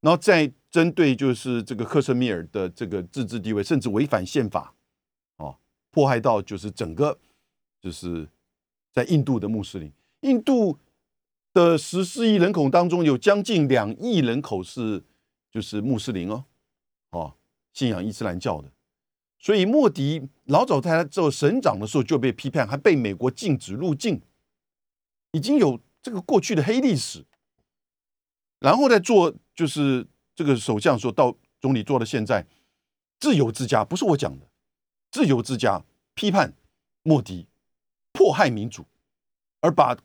[0.00, 0.52] 然后在。
[0.74, 4.74] 针对就是这个克什米尔的这个自治地位，甚至违反宪法，
[5.36, 5.56] 哦，
[5.92, 7.16] 迫害到就是整个
[7.80, 8.28] 就是
[8.90, 10.76] 在印度的穆斯林，印度
[11.52, 15.04] 的十四亿人口当中，有将近两亿人口是
[15.48, 16.44] 就是穆斯林哦，
[17.10, 17.34] 哦，
[17.72, 18.68] 信仰伊斯兰教的，
[19.38, 24.20] 所以莫迪老早在他做省长的时候就被批判，还被美国禁止入境，
[25.30, 27.24] 已经有这个过去的黑历史，
[28.60, 30.06] 然后再做就是。
[30.36, 32.44] 这个首相说到总理做到现在，
[33.20, 34.50] 自由之家不是我讲的，
[35.12, 36.56] 自由之家批判
[37.04, 37.46] 莫迪
[38.10, 38.84] 迫害民主，
[39.60, 39.96] 而把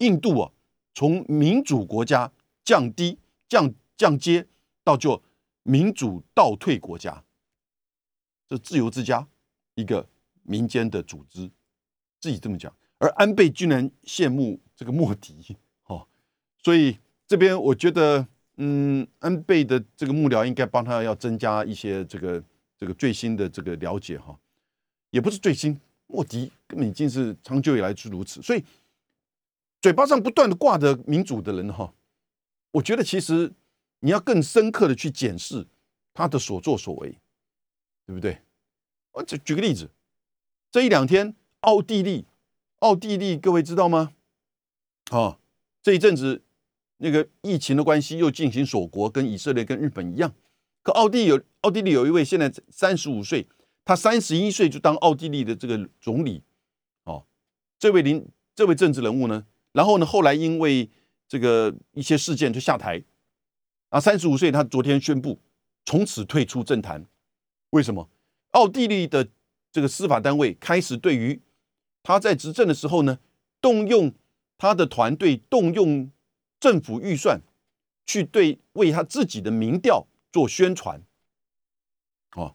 [0.00, 0.52] 印度啊
[0.92, 2.30] 从民主国家
[2.62, 4.46] 降低降降阶
[4.84, 5.22] 到就
[5.62, 7.24] 民主倒退国家，
[8.46, 9.26] 这自由之家
[9.76, 10.06] 一个
[10.42, 11.50] 民间的组织
[12.20, 16.06] 自己这么讲，而安倍居然羡慕这个莫迪，哦，
[16.62, 18.24] 所以这边我觉得，
[18.58, 22.40] 嗯，安倍的这个幕僚应该帮他要增加一些这个
[22.78, 24.38] 这个最新的这个了解哈，
[25.10, 28.64] 也不是最新，莫迪根本已经是长久以来是如此，所以
[29.82, 31.92] 嘴巴上不断的挂着民主的人哈，
[32.70, 33.52] 我觉得其实。
[34.00, 35.66] 你要更深刻的去检视
[36.14, 37.18] 他的所作所为，
[38.06, 38.38] 对不对？
[39.10, 39.90] 我举举个例子，
[40.70, 42.24] 这一两天，奥地利，
[42.78, 44.12] 奥地利，各位知道吗？
[45.10, 45.38] 啊，
[45.82, 46.42] 这一阵子
[46.98, 50.34] 那个疫情的关系又进行锁国，跟以色列、跟日本一样。
[50.82, 53.46] 可奥地有奥地利有一位现在三十五岁，
[53.84, 56.42] 他三十一岁就当奥地利的这个总理，
[57.04, 57.24] 哦，
[57.78, 60.88] 这位领这位政治人物呢，然后呢，后来因为
[61.26, 63.02] 这个一些事件就下台。
[63.90, 65.40] 啊，三十五岁，他昨天宣布
[65.86, 67.06] 从此退出政坛。
[67.70, 68.10] 为什么？
[68.50, 69.26] 奥地利的
[69.72, 71.40] 这个司法单位开始对于
[72.02, 73.18] 他在执政的时候呢，
[73.62, 74.12] 动用
[74.58, 76.10] 他的团队，动用
[76.60, 77.40] 政府预算
[78.04, 81.00] 去对为他自己的民调做宣传。
[82.34, 82.54] 哦，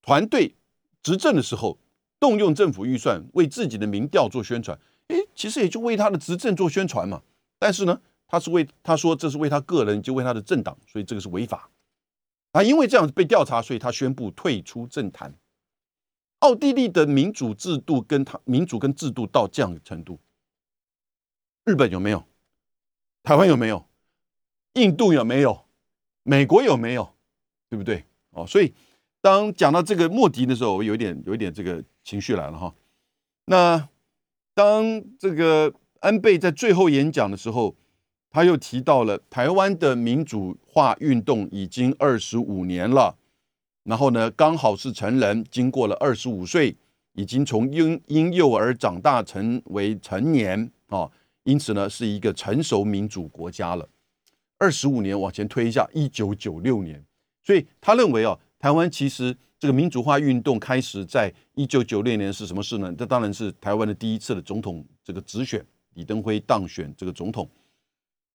[0.00, 0.54] 团队
[1.02, 1.78] 执政的时候
[2.18, 4.78] 动用政府预算为自己的民调做宣传，
[5.08, 7.22] 诶，其实也就为他的执政做宣传嘛。
[7.58, 8.00] 但是呢？
[8.28, 11.70] 他是为他说这是为他个人，就为他的政党，所以这个是违法
[12.50, 12.60] 啊！
[12.60, 15.32] 因为这样被调查，所以他宣布退出政坛。
[16.40, 20.18] 奥地利的民主制度跟他民主跟制度到这样的程度，
[21.66, 22.24] 日本有没有？
[23.22, 23.86] 台湾有没有？
[24.72, 25.66] 印度有没有？
[26.22, 27.12] 美国有没有？
[27.68, 28.04] 对不对？
[28.30, 28.72] 哦，所以
[29.20, 32.74] 当讲到这个莫迪的时候，我有点有一点这个情绪来了哈。
[33.44, 33.88] 那
[34.54, 34.82] 当
[35.18, 37.76] 这个安倍在最后演讲的时候。
[38.28, 43.16] 他又提到了台湾的民主化运动已经二十五年了，
[43.84, 46.76] 然后呢，刚好是成人，经过了二十五岁，
[47.14, 51.10] 已经从婴婴幼儿长大成为成年啊，
[51.46, 53.88] 因此呢，是一个成熟民主国家了。
[54.58, 57.02] 二十五年往前推一下，一九九六年，
[57.42, 62.92] 所以他认为啊，台湾其实这个民主化运动开始在一九九六年是什么事呢？
[62.98, 67.48] 这当然是台湾的第一次的总统这个直选，李登辉当选这个总统。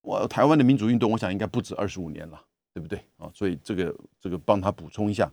[0.02, 2.42] 我台湾的民主运动，我想应该不止二十五年了，
[2.74, 3.30] 对不对啊？
[3.34, 5.30] 所以这个这个帮他补充一下。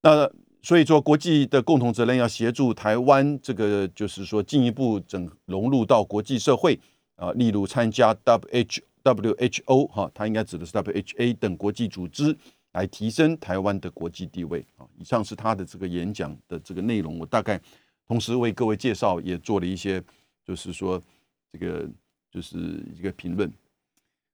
[0.00, 0.30] 那
[0.64, 6.80] 所以说，国际的共同责任要协助台湾，这个就是说进一步整融入到国际社会
[7.16, 12.34] 啊，例如参加 W H W H O 哈，它应该指的是 W H A 等国际组织，
[12.72, 14.86] 来提升台湾的国际地位啊。
[14.96, 17.60] 以上是他的这个演讲的这个内容，我大概
[18.08, 20.02] 同时为各位介绍，也做了一些，
[20.46, 20.98] 就是说
[21.52, 21.86] 这个
[22.30, 22.56] 就是
[22.98, 23.52] 一个评论。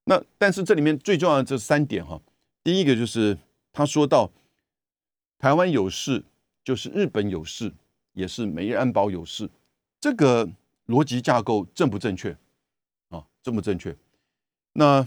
[0.05, 2.21] 那但是这里面最重要的这三点哈，
[2.63, 3.37] 第一个就是
[3.73, 4.31] 他说到
[5.41, 6.23] 台湾有事，
[6.63, 7.73] 就是日本有事，
[8.13, 9.51] 也是美日安保有事，
[9.99, 10.49] 这个
[10.87, 12.37] 逻辑架构正不正确
[13.09, 13.25] 啊？
[13.43, 13.97] 正不正确？
[14.75, 15.05] 那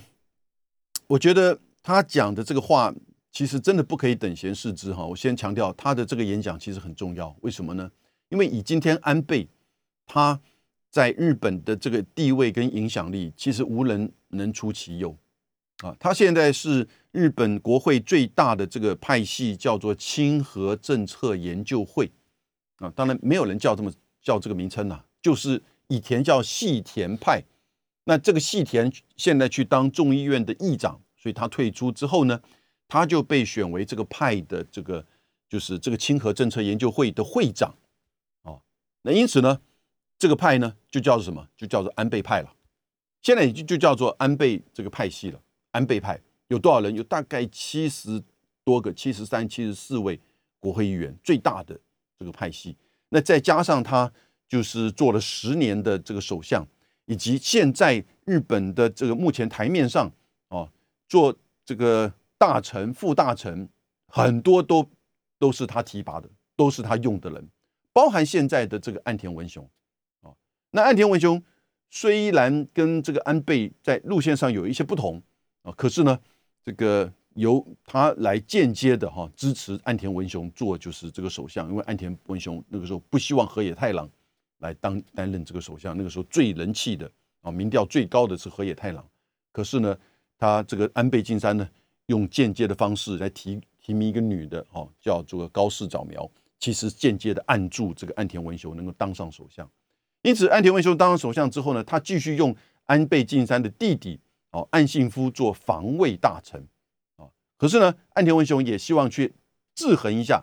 [1.07, 2.93] 我觉得他讲的这个话
[3.31, 5.05] 其实真的不可以等闲视之哈。
[5.05, 7.89] 我先强调他的这个演讲其实很重要，为什么呢？
[8.27, 9.47] 因为以今天安倍
[10.05, 10.41] 他。
[10.93, 15.17] 在日本的这个地位跟影响力，其实无人能出其右
[15.79, 15.97] 啊！
[15.99, 22.11] 他现在是日本国会最大的这个派系，叫做亲和政策研究会
[22.77, 22.91] 啊。
[22.95, 27.43] 当然，没有人叫这么叫这个名称呐，就是以前叫细田派。
[28.05, 32.41] 那这个细田现在去当众议院的议长，所以他退出之后呢，
[32.87, 35.05] 他就被选为这个派的这个
[35.47, 37.75] 就是这个亲和政策研究会的会长
[38.41, 38.57] 啊。
[39.03, 39.61] 那因此呢？
[40.17, 41.47] 这个派呢，就叫做什么？
[41.57, 42.55] 就叫做安倍派了。
[43.21, 45.39] 现在已经就叫做安倍这个派系了。
[45.71, 46.19] 安倍派
[46.53, 46.93] 有多少人？
[46.93, 48.23] 有大概七十
[48.63, 50.19] 多个，七十三、七十四位
[50.59, 51.77] 国会议员，最大的
[52.19, 52.77] 这个派系。
[53.09, 54.11] 那再加上他
[54.47, 56.65] 就是做了十年的这个首相，
[57.05, 60.11] 以及现在日本的这个目前台面上
[60.49, 60.69] 哦，
[61.07, 61.35] 做
[61.65, 63.67] 这个大臣、副大臣，
[64.07, 64.87] 很多都
[65.39, 67.49] 都是他提拔的，都是他用的人，
[67.91, 69.67] 包含现在的这个岸田文雄。
[70.75, 71.43] 那岸田文雄
[71.89, 75.21] 虽然跟这个安倍在路线上有一些不同
[75.61, 76.19] 啊，可是呢，
[76.65, 84.09] 这个由他来间接的哈支持岸田文雄做就是这个首相，因为岸田文雄那个时候不希望河野太郎
[84.59, 89.05] 来当担任这个首相，那个时候最人气的啊民调最高的是河野太郎，
[89.51, 89.97] 可是呢，
[90.37, 91.67] 他这个安倍晋三呢
[92.05, 99.69] 用间接的方式来提提名一个女的哦，叫做高市早苗，其实间接的按住这个岸田文雄能够当上首相。
[100.21, 104.17] 因此，安田文雄当上首相之后呢，他继续用安倍晋三的弟弟
[104.53, 106.65] 哦岸信夫做防卫大臣
[107.17, 107.27] 啊。
[107.57, 109.33] 可是呢，岸田文雄也希望去
[109.75, 110.41] 制衡一下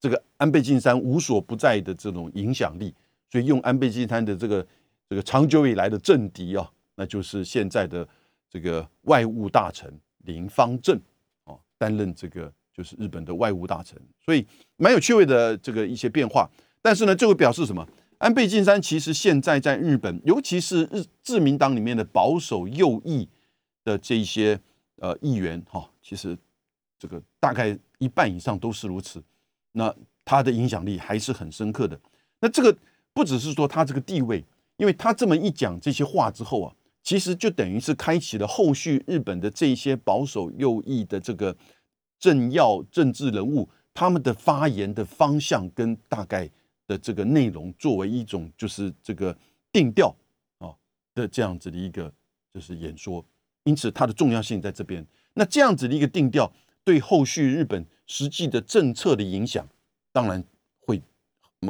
[0.00, 2.94] 这个安倍晋三无所不在的这种影响力，
[3.30, 4.66] 所以用安倍晋三的这个
[5.08, 8.08] 这个长久以来的政敌啊，那就是现在的
[8.48, 9.92] 这个外务大臣
[10.24, 10.98] 林方正
[11.44, 16.50] 哦，担任这个就是日本的外务大臣，所以蛮有趣味的这个一些变化。
[16.80, 17.86] 但是呢，这会表示什么？
[18.22, 23.28] 安倍晋三其实现在在日本，尤其是日自民党里面的保守右翼
[23.82, 24.60] 的这一些
[24.98, 26.38] 呃议员哈，其实
[26.96, 29.20] 这个大概一半以上都是如此。
[29.72, 29.92] 那
[30.24, 31.98] 他的影响力还是很深刻的。
[32.38, 32.72] 那这个
[33.12, 34.44] 不只是说他这个地位，
[34.76, 41.56] 因为他这么一讲这些话之后啊，其实就等于是开启了后续日本的这些保守右翼的这个
[42.20, 46.48] 政要政治人物他们的发言的方向跟大概。
[46.92, 49.34] 的这个内容作为一种就是这个
[49.72, 50.14] 定调
[50.58, 50.68] 啊
[51.14, 52.12] 的这样子的一个
[52.52, 53.24] 就是演说，
[53.64, 55.06] 因此它的重要性在这边。
[55.32, 56.52] 那这样子的一个定调
[56.84, 59.66] 对后续日本实际的政策的影响，
[60.12, 60.44] 当然
[60.80, 61.00] 会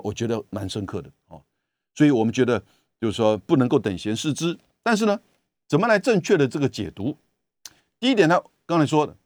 [0.02, 1.40] 我觉得蛮深刻的哦。
[1.94, 2.60] 所以我们觉得
[3.00, 4.58] 就是说不能够等闲视之。
[4.82, 5.20] 但是呢，
[5.68, 7.16] 怎么来正确的这个解读？
[8.00, 9.16] 第一点呢，刚才说的，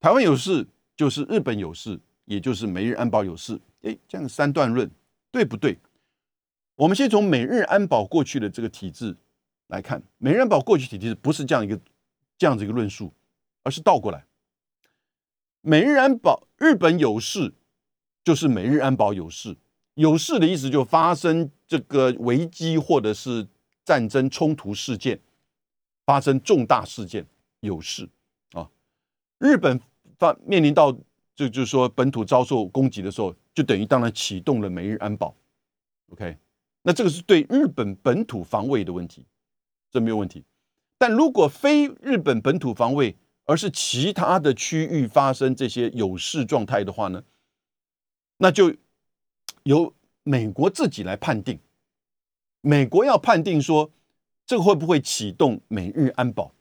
[0.00, 0.66] 台湾有事
[0.96, 3.60] 就是日本有事，也就是美日安保有事。
[3.86, 4.90] 哎，这样三段论
[5.30, 5.78] 对不对？
[6.74, 9.16] 我们先从美日安保过去的这个体制
[9.68, 11.80] 来看，美日安保过去体制不是这样一个
[12.36, 13.12] 这样子一个论述，
[13.62, 14.26] 而是倒过来。
[15.60, 17.54] 美日安保，日本有事
[18.22, 19.56] 就是美日安保有事，
[19.94, 23.48] 有事的意思就发生这个危机或者是
[23.84, 25.20] 战争冲突事件，
[26.04, 27.26] 发生重大事件
[27.60, 28.08] 有事
[28.52, 28.70] 啊。
[29.38, 29.80] 日本
[30.18, 30.96] 发面临到
[31.36, 33.32] 就就是说本土遭受攻击的时候。
[33.56, 35.34] 就等于当然启动了美日安保
[36.10, 36.36] ，OK，
[36.82, 39.24] 那这个是对日本本土防卫的问题，
[39.90, 40.44] 这没有问题。
[40.98, 47.24] 但如果非日本本土防卫，而是其他的区域发生这些有事状态的话呢，
[48.36, 48.76] 那就
[49.62, 51.58] 由美国自己来判定。
[52.60, 53.90] 美国要判定说
[54.44, 56.52] 这个会不会启动美日安保，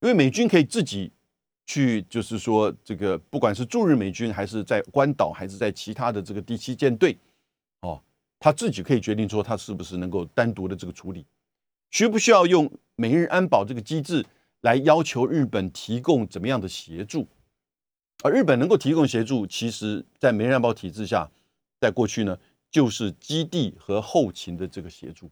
[0.00, 1.12] 因为美军可以自己。
[1.72, 7.16] 去就是说，这个不管是驻日美军，还是在关岛，还是在其他的这个第七舰队，
[7.82, 8.02] 哦，
[8.40, 11.24] 他自己可以决定说，他是不是能够单独的这个处理，
[11.92, 14.26] 需不需要用美日安保这个机制
[14.62, 17.28] 来要求日本提供怎么样的协助？
[18.24, 21.30] 而日本能够提供协助，其实在美日安保体制下，
[21.80, 22.36] 在过去呢，
[22.68, 25.30] 就是基地和后勤的这个协助，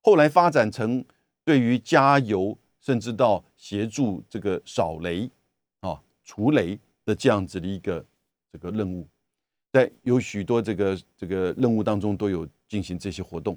[0.00, 1.04] 后来发展成
[1.44, 5.30] 对于加油，甚至到协助这个扫雷。
[5.82, 8.04] 啊除雷的这样子的一个
[8.50, 9.06] 这个任务，
[9.72, 13.56] 在有许多这个这个任务当中都有进行这些活动。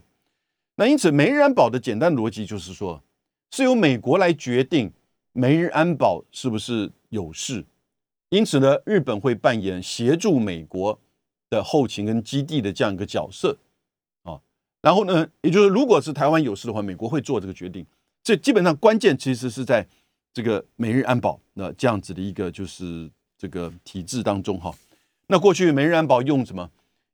[0.75, 3.01] 那因此，美日安保的简单逻辑就是说，
[3.51, 4.91] 是由美国来决定
[5.31, 7.63] 美日安保是不是有事。
[8.29, 10.99] 因此呢，日本会扮演协助美国
[11.49, 13.57] 的后勤跟基地的这样一个角色
[14.23, 14.41] 啊。
[14.81, 17.85] 然后呢，也就是如果是台湾有事的话，美国会做这个决定。
[18.23, 19.87] 这基本上关键其实是在。
[20.35, 24.69] 这个美日安保那这样子的一个就是这个体制当中哈，
[25.27, 26.69] 那过去美日安保用什么？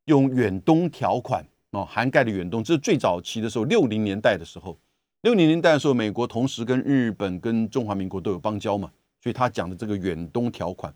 [0.06, 4.76] 用远东条款哦，涵盖的远东，这是最早期的时候，六零年代的时候，
[5.22, 10.92] 六零年代的时候，美国同时跟日本跟中华民国都有邦交嘛，所以他讲的这个远东条款，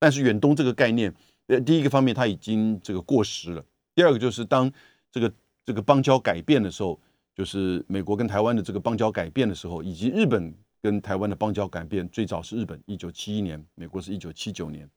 [0.00, 1.14] 但是远东这个概念，
[1.46, 3.64] 呃，第一个方面它已经这个过时了，
[3.94, 4.68] 第二个就是当
[5.12, 5.32] 这个
[5.64, 6.98] 这个邦交改变的时候，
[7.36, 10.52] 就是美国跟台湾的这个邦交改变的时候，以及日本。
[10.80, 14.88] 跟台湾的邦交改变，最早是日本一九七一年，美国是一九七九年。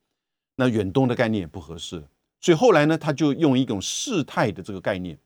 [0.56, 2.04] 那远东的概念也不合适，
[2.40, 5.18] 所以后来呢，他就用一种事态的这个概念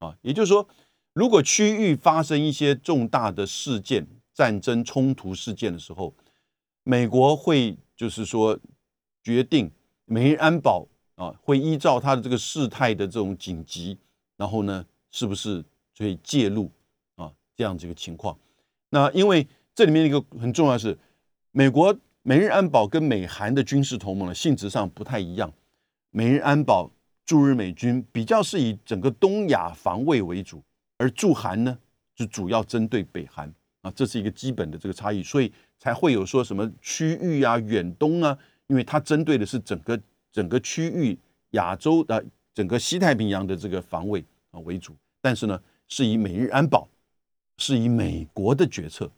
[0.00, 0.68] 啊，也就是说，
[1.12, 6.12] 如果区域发生一些重大的事件、战争冲突事件的时候，
[6.82, 8.58] 美国会就是说
[9.22, 9.70] 决定
[10.04, 13.96] 美日安保啊，会依照他的这个事态的这种紧急，
[14.36, 15.64] 然后呢，是不是
[15.96, 16.68] 可以介入
[17.14, 18.36] 啊这样子一个情况？
[18.90, 19.46] 那因为。
[19.74, 20.98] 这里面一个很重要的是，
[21.50, 25.50] 美国美日安保跟美韩的军事同盟呢性质上不太一样。
[26.10, 26.90] 美日安保
[27.24, 30.62] 驻日美军比较是以整个东亚防卫为主，
[30.98, 31.78] 而驻韩呢
[32.14, 33.50] 就主要针对北韩
[33.80, 39.98] 啊，这是一个基本的这个差异，所以才会有说什么区域啊、远东啊，因为它针对的是整个
[40.30, 41.18] 整个区域
[41.52, 45.58] 亚洲的整个西太平洋的这个防卫啊为主，但是呢
[45.88, 46.86] 是以美日安保
[47.56, 49.10] 是以美国的决策。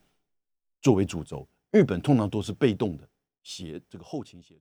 [0.85, 3.09] 作为主轴，日本通常都是被动的
[3.43, 4.61] 协这个后勤协助。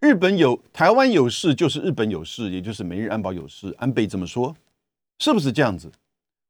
[0.00, 3.74] 日本有台湾有事，就是日本有事，也就是美日安保有事。
[3.76, 4.56] 安倍这么说，
[5.18, 5.92] 是不是这样子？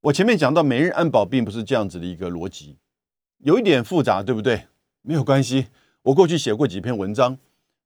[0.03, 2.77] 我前面讲到美日安保并不是这样子的一个逻辑，
[3.39, 4.69] 有一点复杂，对不对？
[5.03, 5.67] 没有关系，
[6.03, 7.37] 我过去写过几篇文章，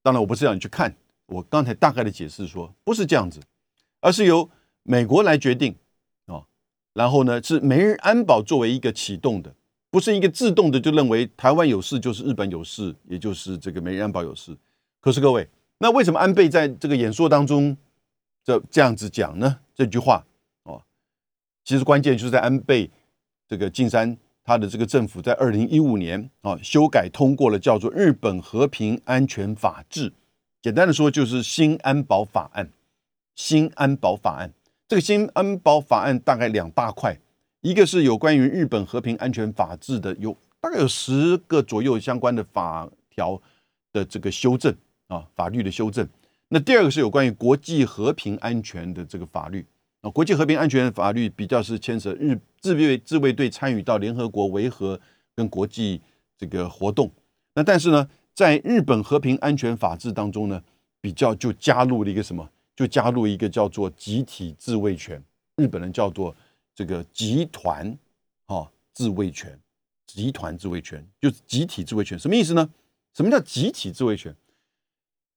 [0.03, 0.95] 当然我不是让你去看，
[1.25, 3.41] 我刚才大概的解释说不是这样子，
[4.03, 4.51] 而是由
[4.83, 5.75] 美国来决定
[6.27, 6.45] 啊，
[6.93, 9.55] 然后呢是美日安保作为一个启动的，
[9.95, 14.53] 不是一个自动的就认为台湾有事就是日本有事，也就是这个美日安保有事。
[15.01, 17.77] 可是各位，那为什么安倍在这个演说当中
[18.43, 19.61] 这这样子讲呢？
[19.73, 20.25] 这句话
[20.65, 20.83] 哦，
[21.65, 22.91] 其实关键就是在安倍
[23.47, 30.11] 这个晋山他的这个政府在二零一五年啊修改通过了叫做《日本和平安全法制》，
[30.61, 32.69] 简单的说就是新安保法案。
[33.37, 34.53] 新安保法案
[34.89, 37.17] 这个新安保法案大概两大块，
[37.65, 43.41] 一个是有关于日本和平安全法制的，有大概有十个左右相关的法条
[43.91, 44.73] 的这个修正。
[45.09, 46.07] 啊，法律的修正。
[46.49, 49.65] 那第二个是有关于国际和平安全的这个法律
[50.01, 54.99] 啊，国际和平安全法律比较是牵涉日自卫自卫队参与到联合国维和
[55.37, 56.01] 跟国际
[56.39, 57.11] 这个活动。
[57.55, 60.63] 那但是呢，在日本和平安全法制当中呢，
[61.03, 62.49] 比较就加入了一个什么？
[62.75, 65.23] 就加入一个叫做集体自卫权，
[65.57, 66.35] 日本人叫做
[66.75, 67.97] 这个集团
[68.47, 69.59] 啊自卫权，
[70.07, 72.69] 集团自卫权就是集体自卫权，什么意思呢？
[73.15, 74.35] 什么叫集体自卫权？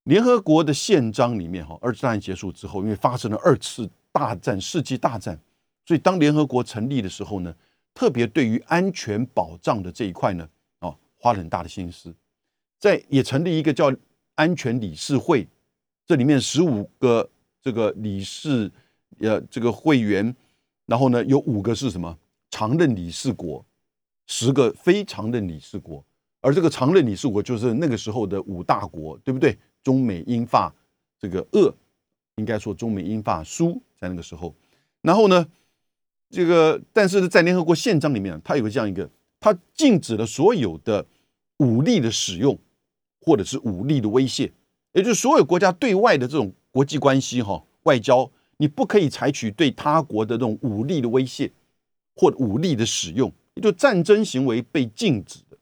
[0.04, 5.38] 联合国的宪章里面，哈，二次大战结束之后，因为发生了二次大战、世纪大战，
[5.84, 7.54] 所以当联合国成立的时候呢，
[7.94, 12.14] 特别对于安全保障的这一块呢，啊，花了很大的心思，
[12.78, 13.94] 在也成立一个叫
[14.34, 15.46] 安全理事会，
[16.06, 17.28] 这里面十五个
[17.60, 18.70] 这个理事，
[19.18, 20.34] 呃，这个会员，
[20.88, 22.18] 然后呢，有五个是什么？
[22.50, 23.62] 常任理事国，
[24.26, 26.02] 十个非常任理事国，
[26.40, 29.58] 而这个常任理事国就是那个时候的五大国，对不对？
[29.82, 30.74] 中美英法
[31.20, 31.72] 这个俄，
[32.36, 34.54] 应该说中美英法苏，在那个时候，
[35.02, 35.46] 然后呢，
[36.30, 41.04] 这个但是在联合国宪章里面，它有个这样一个，它禁止了所有的
[41.58, 42.58] 武力的使用，
[43.20, 44.50] 或者是武力的威胁，
[44.92, 51.50] 也就是所有国家对外的这种国际关系哈，外交你不可以采取对他国的这种武力的威胁
[52.14, 55.56] 或武力的使用，也就战争行为被禁止的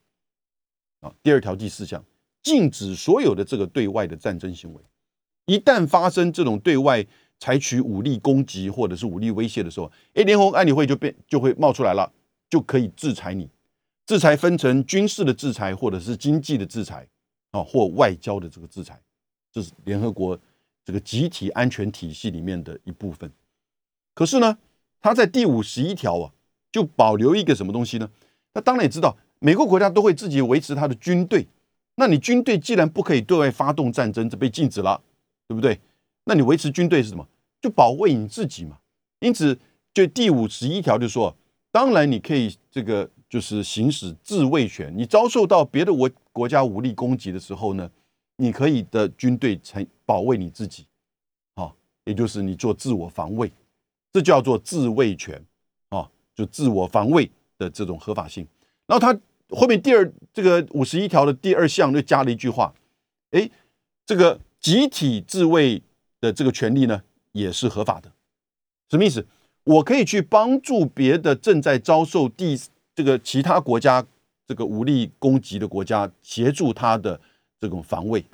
[1.00, 1.14] 啊。
[1.22, 2.04] 第二条第四项。
[2.42, 4.80] 禁止所有的这个对外的战争行为，
[5.46, 7.04] 一旦发生这种对外
[7.40, 12.08] 采取武力攻击或者是武力威胁的时候，哎，联合国安理会就变就会冒出来了，
[12.48, 13.50] 就可以制裁你。
[14.06, 17.04] 制裁分成军事的制裁或者是经济的制裁
[17.50, 19.02] 啊，或外交的这个制裁，
[19.50, 20.38] 这是联合国
[20.86, 23.30] 这个集体安全体系里面的一部分。
[24.14, 24.56] 可是呢，
[25.00, 26.32] 他在第五十一条啊，
[26.70, 28.08] 就保留一个什么东西呢？
[28.54, 31.48] 那当然也知道，每个国家都会自己维持它的军队。
[31.96, 35.02] 那你军队既然不可以对外发动战争，这被禁止了，
[35.48, 35.80] 对不对？
[36.24, 37.26] 那你维持军队是什么？
[37.60, 38.78] 就保卫你自己嘛。
[39.18, 39.58] 因此，
[39.92, 41.36] 就第五十一条就说，
[41.72, 44.94] 当然你可以这个就是行使自卫权。
[44.96, 47.90] 你遭受到别的国国家武力攻击的时候呢，
[48.36, 50.86] 你可以的军队才保卫你自己，
[51.56, 53.52] 好，也就是你做自我防卫，
[54.10, 55.44] 这叫做自卫权
[55.90, 58.46] 啊，就自我防卫的这种合法性。
[58.86, 59.20] 然后他。
[59.50, 62.74] 后面第二这个五十一条的第二项就加了一句话，
[63.30, 63.48] 哎，
[64.04, 65.80] 这个集体自卫
[66.20, 67.00] 的这个权利呢
[67.30, 68.10] 也是合法的，
[68.90, 69.24] 什么意思？
[69.62, 72.58] 我可以去帮助别的正在遭受第
[72.92, 74.04] 这个其他国家
[74.48, 77.20] 这个武力攻击的国家，协助他的
[77.60, 78.26] 这种防卫，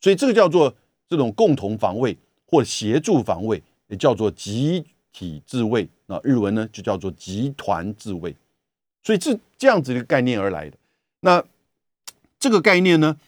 [0.00, 0.74] 所以这个叫做
[1.08, 8.34] 这种共同防卫或协助防卫，也叫做集体自卫那，日文呢就叫做集团自卫。
[9.02, 10.76] 所以这这样子的概念而来的。
[11.20, 11.44] 那
[12.38, 13.18] 这个概念呢？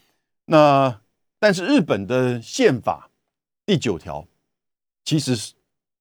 [0.44, 1.00] 那
[1.38, 3.10] 但是日本的宪法
[3.64, 4.26] 第九条，
[5.04, 5.54] 其实是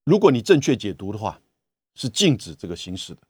[0.03, 1.39] 如果你正确解读的话，
[1.95, 3.21] 是禁止这个行使的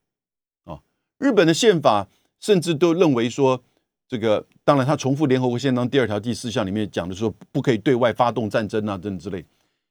[0.64, 0.82] 啊。
[1.18, 2.08] 日本的宪法
[2.40, 3.64] 甚至都认为说，
[4.10, 9.46] 这个当然他重复联合国宪章第二条第四项里面讲的说，不可以对外发动战争啊，等之类。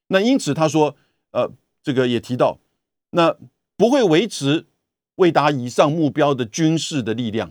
[0.09, 0.95] 那因此他说，
[1.31, 1.51] 呃，
[1.83, 2.59] 这个也提到，
[3.12, 3.35] 那
[3.79, 4.66] 不会维持。
[5.19, 7.49] 未达以上目标的军事的力量，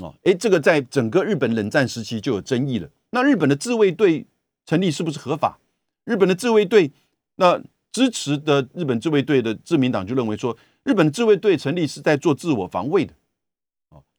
[0.00, 2.88] 啊，哎，这个在整个日本冷战时期就有争议了。
[3.10, 4.24] 那日本的自卫队
[4.64, 5.58] 成立是不是合法？
[6.04, 6.90] 日本的自卫队，
[7.36, 7.62] 那
[7.92, 13.12] 支持的日本自卫队的自民党就认为说，日本自卫队成立是在做自我防卫的，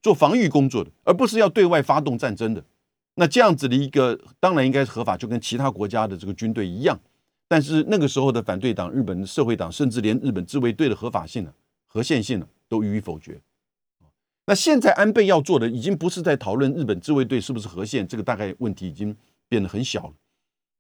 [0.02, 2.64] 做防御工作的，而不是要对外发动战争的。
[3.16, 7.00] 那这样子的一个，当然应该是合法，就跟其他国家的这个军队一样。
[7.48, 11.54] 但是那个时候的反对党，日本社会党，甚至连日本自卫队的合法性呢？
[11.88, 13.40] 核线性的都予以否决。
[14.46, 19.16] 那现在安倍要做的，已经不是在讨论日本自卫队是不是核线，这个大概问题已经
[19.50, 20.08] 变得很小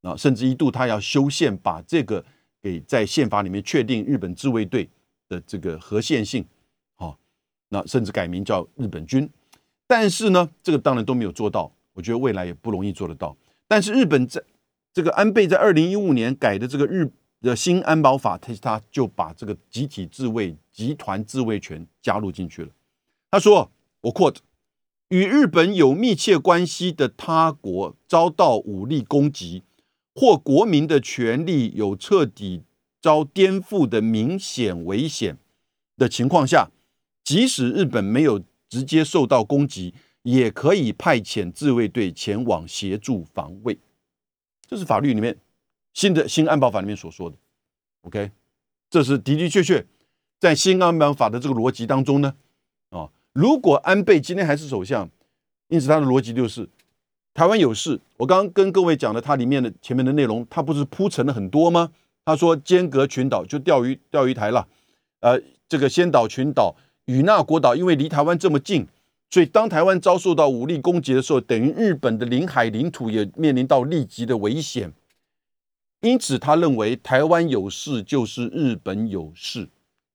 [0.01, 2.23] 了啊，甚至一度他要修宪，把这个
[2.61, 4.89] 给在宪法里面确定日本自卫队
[5.27, 6.45] 的这个核线性，
[7.71, 9.29] 那甚至改名叫日本军。
[9.87, 13.35] 但是呢，这个当然都没有做到，我觉得未来也不容易做得到。
[13.67, 14.41] 但是日本在
[14.93, 17.11] 这个安倍在二零一五年改的这个日
[17.41, 22.69] 的新安保法，他他就把这个集体自卫、集团自卫权加入进去了。
[23.31, 24.37] 他说：“我 quote，
[25.09, 29.63] 与日本有密切关系的他国遭到武力攻击，
[30.13, 32.63] 或国民的权利有彻底
[33.01, 35.37] 遭颠覆的明显危险
[35.97, 36.69] 的情况下，
[37.23, 39.93] 即使日本没有直接受到攻击。”
[40.23, 43.79] 也可以派遣自卫队前往协助防卫，
[44.67, 45.35] 这是法律里面
[45.95, 47.35] 新的新安保法里面所说的。
[48.01, 48.29] OK，
[48.87, 49.83] 这是的的确确
[50.39, 52.35] 在新安保法的这个逻辑当中呢。
[52.91, 55.09] 啊，如果安倍今天还是首相，
[55.69, 56.69] 因此他的逻辑就是
[57.33, 57.99] 台湾有事。
[58.17, 61.91] 我刚刚跟各位讲的，它里面的前面的内容，它不是铺陈了很多吗？
[62.23, 64.67] 他说间隔群岛就钓鱼钓鱼台了，
[65.21, 66.75] 呃，这个仙岛群岛、
[67.05, 68.87] 与那国岛，因为离台湾这么近。
[69.29, 74.91] 所以，当台湾遭受到武力攻击的时候，等于日本的领海领土也面临到立即的危险。
[76.01, 79.69] 因此，他认为台湾有事就是日本有事。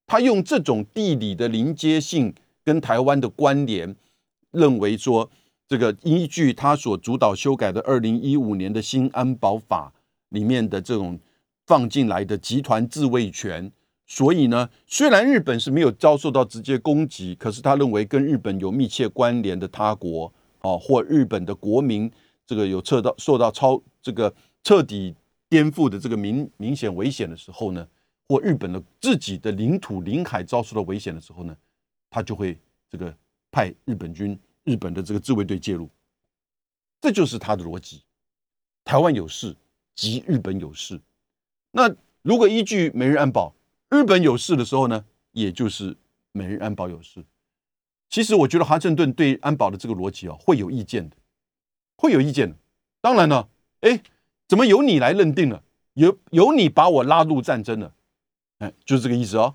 [0.07, 3.97] 他用这种地理的临接性跟台湾的关联，
[4.51, 5.31] 认为说
[5.67, 9.95] 这个依据他所主导修改的二零一五年的新安保法
[10.29, 11.19] 里面的这种
[11.67, 13.73] 放进来的集团自卫权。
[14.07, 22.11] 所以呢，虽然日本是没有遭受到直接攻击，可是他认为跟日本有密切关联的他国啊，或日本的国民
[22.47, 24.33] 这个有受到受到超这个
[24.63, 25.15] 彻底
[25.49, 27.85] 颠覆的这个明明显危险的时候呢，
[28.29, 31.57] 或日本的自己的领土领海遭受到危险的时候呢，
[32.09, 32.57] 他就会
[32.89, 33.13] 这个
[33.51, 35.91] 派日本军、日本的这个自卫队介入，
[37.01, 38.03] 这就是他的逻辑。
[38.85, 39.57] 台湾有事，
[39.97, 41.01] 即日本有事。
[41.73, 41.93] 那
[42.23, 43.53] 如果依据美日安保，
[43.91, 45.97] 日本有事的时候呢，也就是
[46.33, 47.25] 美日安保有事。
[48.09, 51.17] 其实我觉得华盛顿对安保的这个逻辑啊，会有意见的，
[51.97, 52.57] 会有意见的。
[53.01, 53.49] 当然呢，
[53.81, 54.01] 哎，
[54.49, 55.63] 怎么由你来认定了？
[55.95, 57.93] 由由你把我拉入战争了？
[58.59, 59.55] 哎，就是这个意思哦。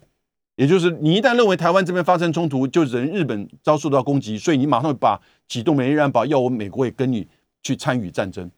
[0.55, 7.27] 也就是你一旦认为台湾这边发生冲突，就人日本遭受到攻击，所以你马上把启动美日安保，要我美国也跟你
[7.63, 8.49] 去参与战争。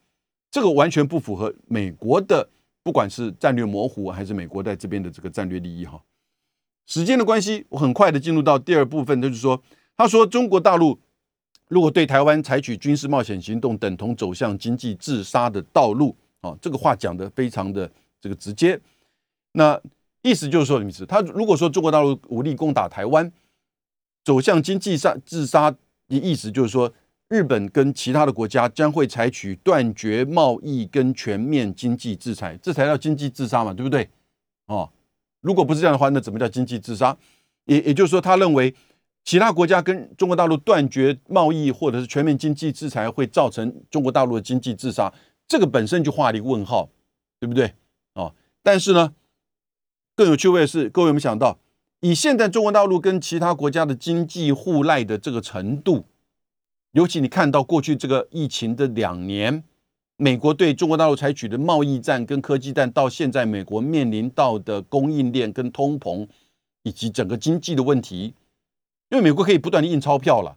[0.51, 2.49] 这个完全不符合美国的。
[2.84, 6.03] 不管是战略模糊，还是美国在这边的这个战略利益，哈，
[6.86, 9.61] 时间的关系，我很快的进入到第二部分，就是说，
[9.95, 10.99] 他说中国大陆
[11.69, 18.79] 如果对台湾采取军事冒险行动，等同走向经济自杀的道路，啊，这个话讲的非常的这个直接。
[19.53, 19.79] 那
[20.21, 23.31] 意思就是说，什么意思，他如果说中国大陆武力攻打台湾，
[24.23, 25.77] 走向经济上自杀的
[26.09, 26.93] 意思就是说。
[27.34, 34.07] 日本跟其他的国家将会采取断绝贸易跟全面经济制裁，这才叫经济自杀嘛，对不对？
[34.67, 34.88] 哦，
[35.41, 37.17] 如果不是这样的话，那怎么叫经济自杀？
[37.65, 38.75] 也也就是说，他认为
[39.23, 45.11] 其他国家跟中国大陆断绝贸易或者是全面经济制裁，会造成中国大陆的经济自杀，
[45.47, 46.88] 这个本身就画了一个问号，
[47.39, 47.73] 对不对？
[48.13, 49.11] 哦，但是呢，
[50.15, 51.57] 更有趣味的是，各位有没有想到，
[52.01, 56.05] 以现在中国大陆跟其他国家的经济互赖的这个程度？
[56.93, 59.63] 尤其你看到过去这个疫情的两年，
[60.15, 66.27] 美国对中国大陆采取的贸易战跟科技战，到现在美国面临到的供应链跟通膨，
[66.83, 68.35] 以及整个经济的问题，
[69.09, 70.55] 因为美国可以不断的印钞票了。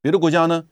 [0.00, 0.66] 别的国家呢，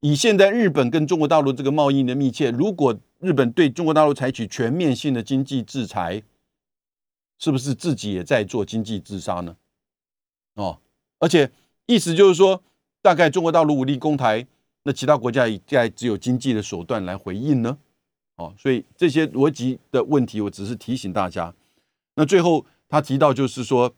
[0.00, 6.24] 以现在日本跟中国大陆这个贸易的密切，如果日本对中国大陆采取全面性的经济制裁，
[7.38, 9.56] 是不是自己也在做经济自杀呢？
[10.54, 10.80] 哦，
[11.20, 11.52] 而且
[11.86, 12.64] 意思就是说。
[13.00, 14.46] 大概中国大陆武力攻台，
[14.82, 17.78] 那其他国家也在只有经济的手段来回应呢？
[18.36, 21.54] 哦，所以这些逻辑的问题，我只是提醒大家。
[22.14, 23.92] 那最后他提到就是说，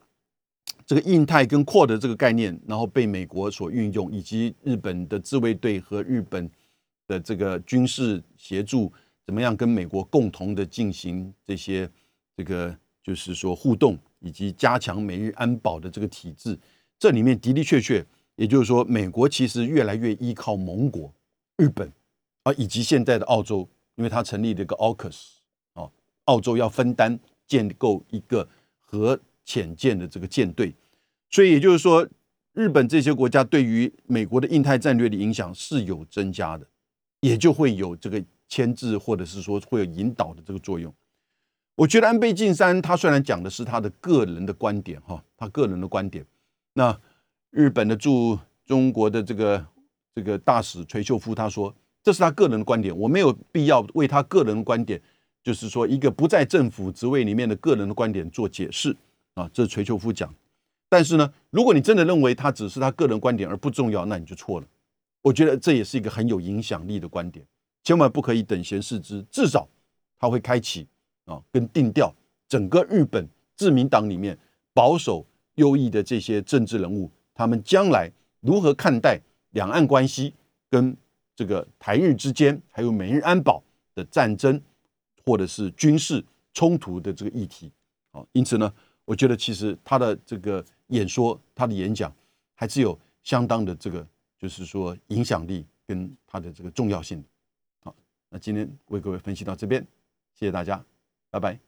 [0.86, 6.50] 这个印太跟扩的这个概念，然后被美国所运用，以及日本的自卫队和日本
[7.06, 8.92] 的这个军事协助，
[9.26, 11.88] 怎么样跟美国共同的进行这些
[12.36, 16.58] 这个就是说互动，以及加强美日安保的这个体制，
[16.98, 18.04] 这里面的的确确。
[18.40, 21.12] 也就是说，美国其实越来越依靠盟国
[21.58, 21.92] 日本
[22.44, 25.32] 啊，以及现在的澳洲，因为它成立了一个 AUKUS
[25.74, 25.90] 啊，
[26.24, 30.74] 澳洲要分担建构一个核潜舰的这个舰队，
[31.28, 32.08] 所以也就是说，
[32.54, 36.66] 日本这些国家对于美国的印太战略的影响是有增加的，
[37.20, 40.90] 也就会有这个牵制或者是说会有引导的这个作用。
[41.74, 46.24] 我觉得安倍晋三他虽然讲的是他的个人的观点哈，他个人的观点，
[46.72, 46.98] 那。
[47.50, 49.66] 日本的驻中国的这个
[50.14, 55.00] 这个大使垂秀夫他说：“这是他个人的观点，我没有必要为他个人的观点，
[55.42, 58.96] 就是说一个不在政府职位里面的个人的观点做解释
[59.34, 60.32] 啊。”这是垂秀夫讲。
[60.88, 64.66] 但是呢，如果你真的认为他只是他个人观点而不重要，那你就错了。
[65.22, 67.44] 我觉得这也是一个很有影响力的观点，
[67.84, 69.24] 千万不可以等闲视之。
[69.30, 69.68] 至少
[70.18, 70.86] 他会开启
[71.26, 72.12] 啊，跟定调
[72.48, 74.36] 整个日本自民党里面
[74.72, 75.24] 保守
[75.56, 77.10] 优异的这些政治人物，
[77.40, 79.18] 他们将来如何看待
[79.52, 80.34] 两岸关系
[80.68, 80.94] 跟
[81.34, 83.62] 这个台日之间，还有美日安保
[83.94, 84.60] 的战争
[85.24, 86.22] 或者是军事
[86.52, 87.72] 冲突的这个议题。
[88.12, 88.70] 好，因此呢，
[89.06, 92.14] 我觉得其实他的这个演说，他的演讲
[92.54, 94.06] 还是有相当的这个，
[94.38, 97.24] 就是说影响力跟他的这个重要性。
[97.82, 97.96] 好，
[98.28, 99.80] 那今天为各位分析到这边，
[100.34, 100.84] 谢谢大家，
[101.30, 101.60] 拜拜。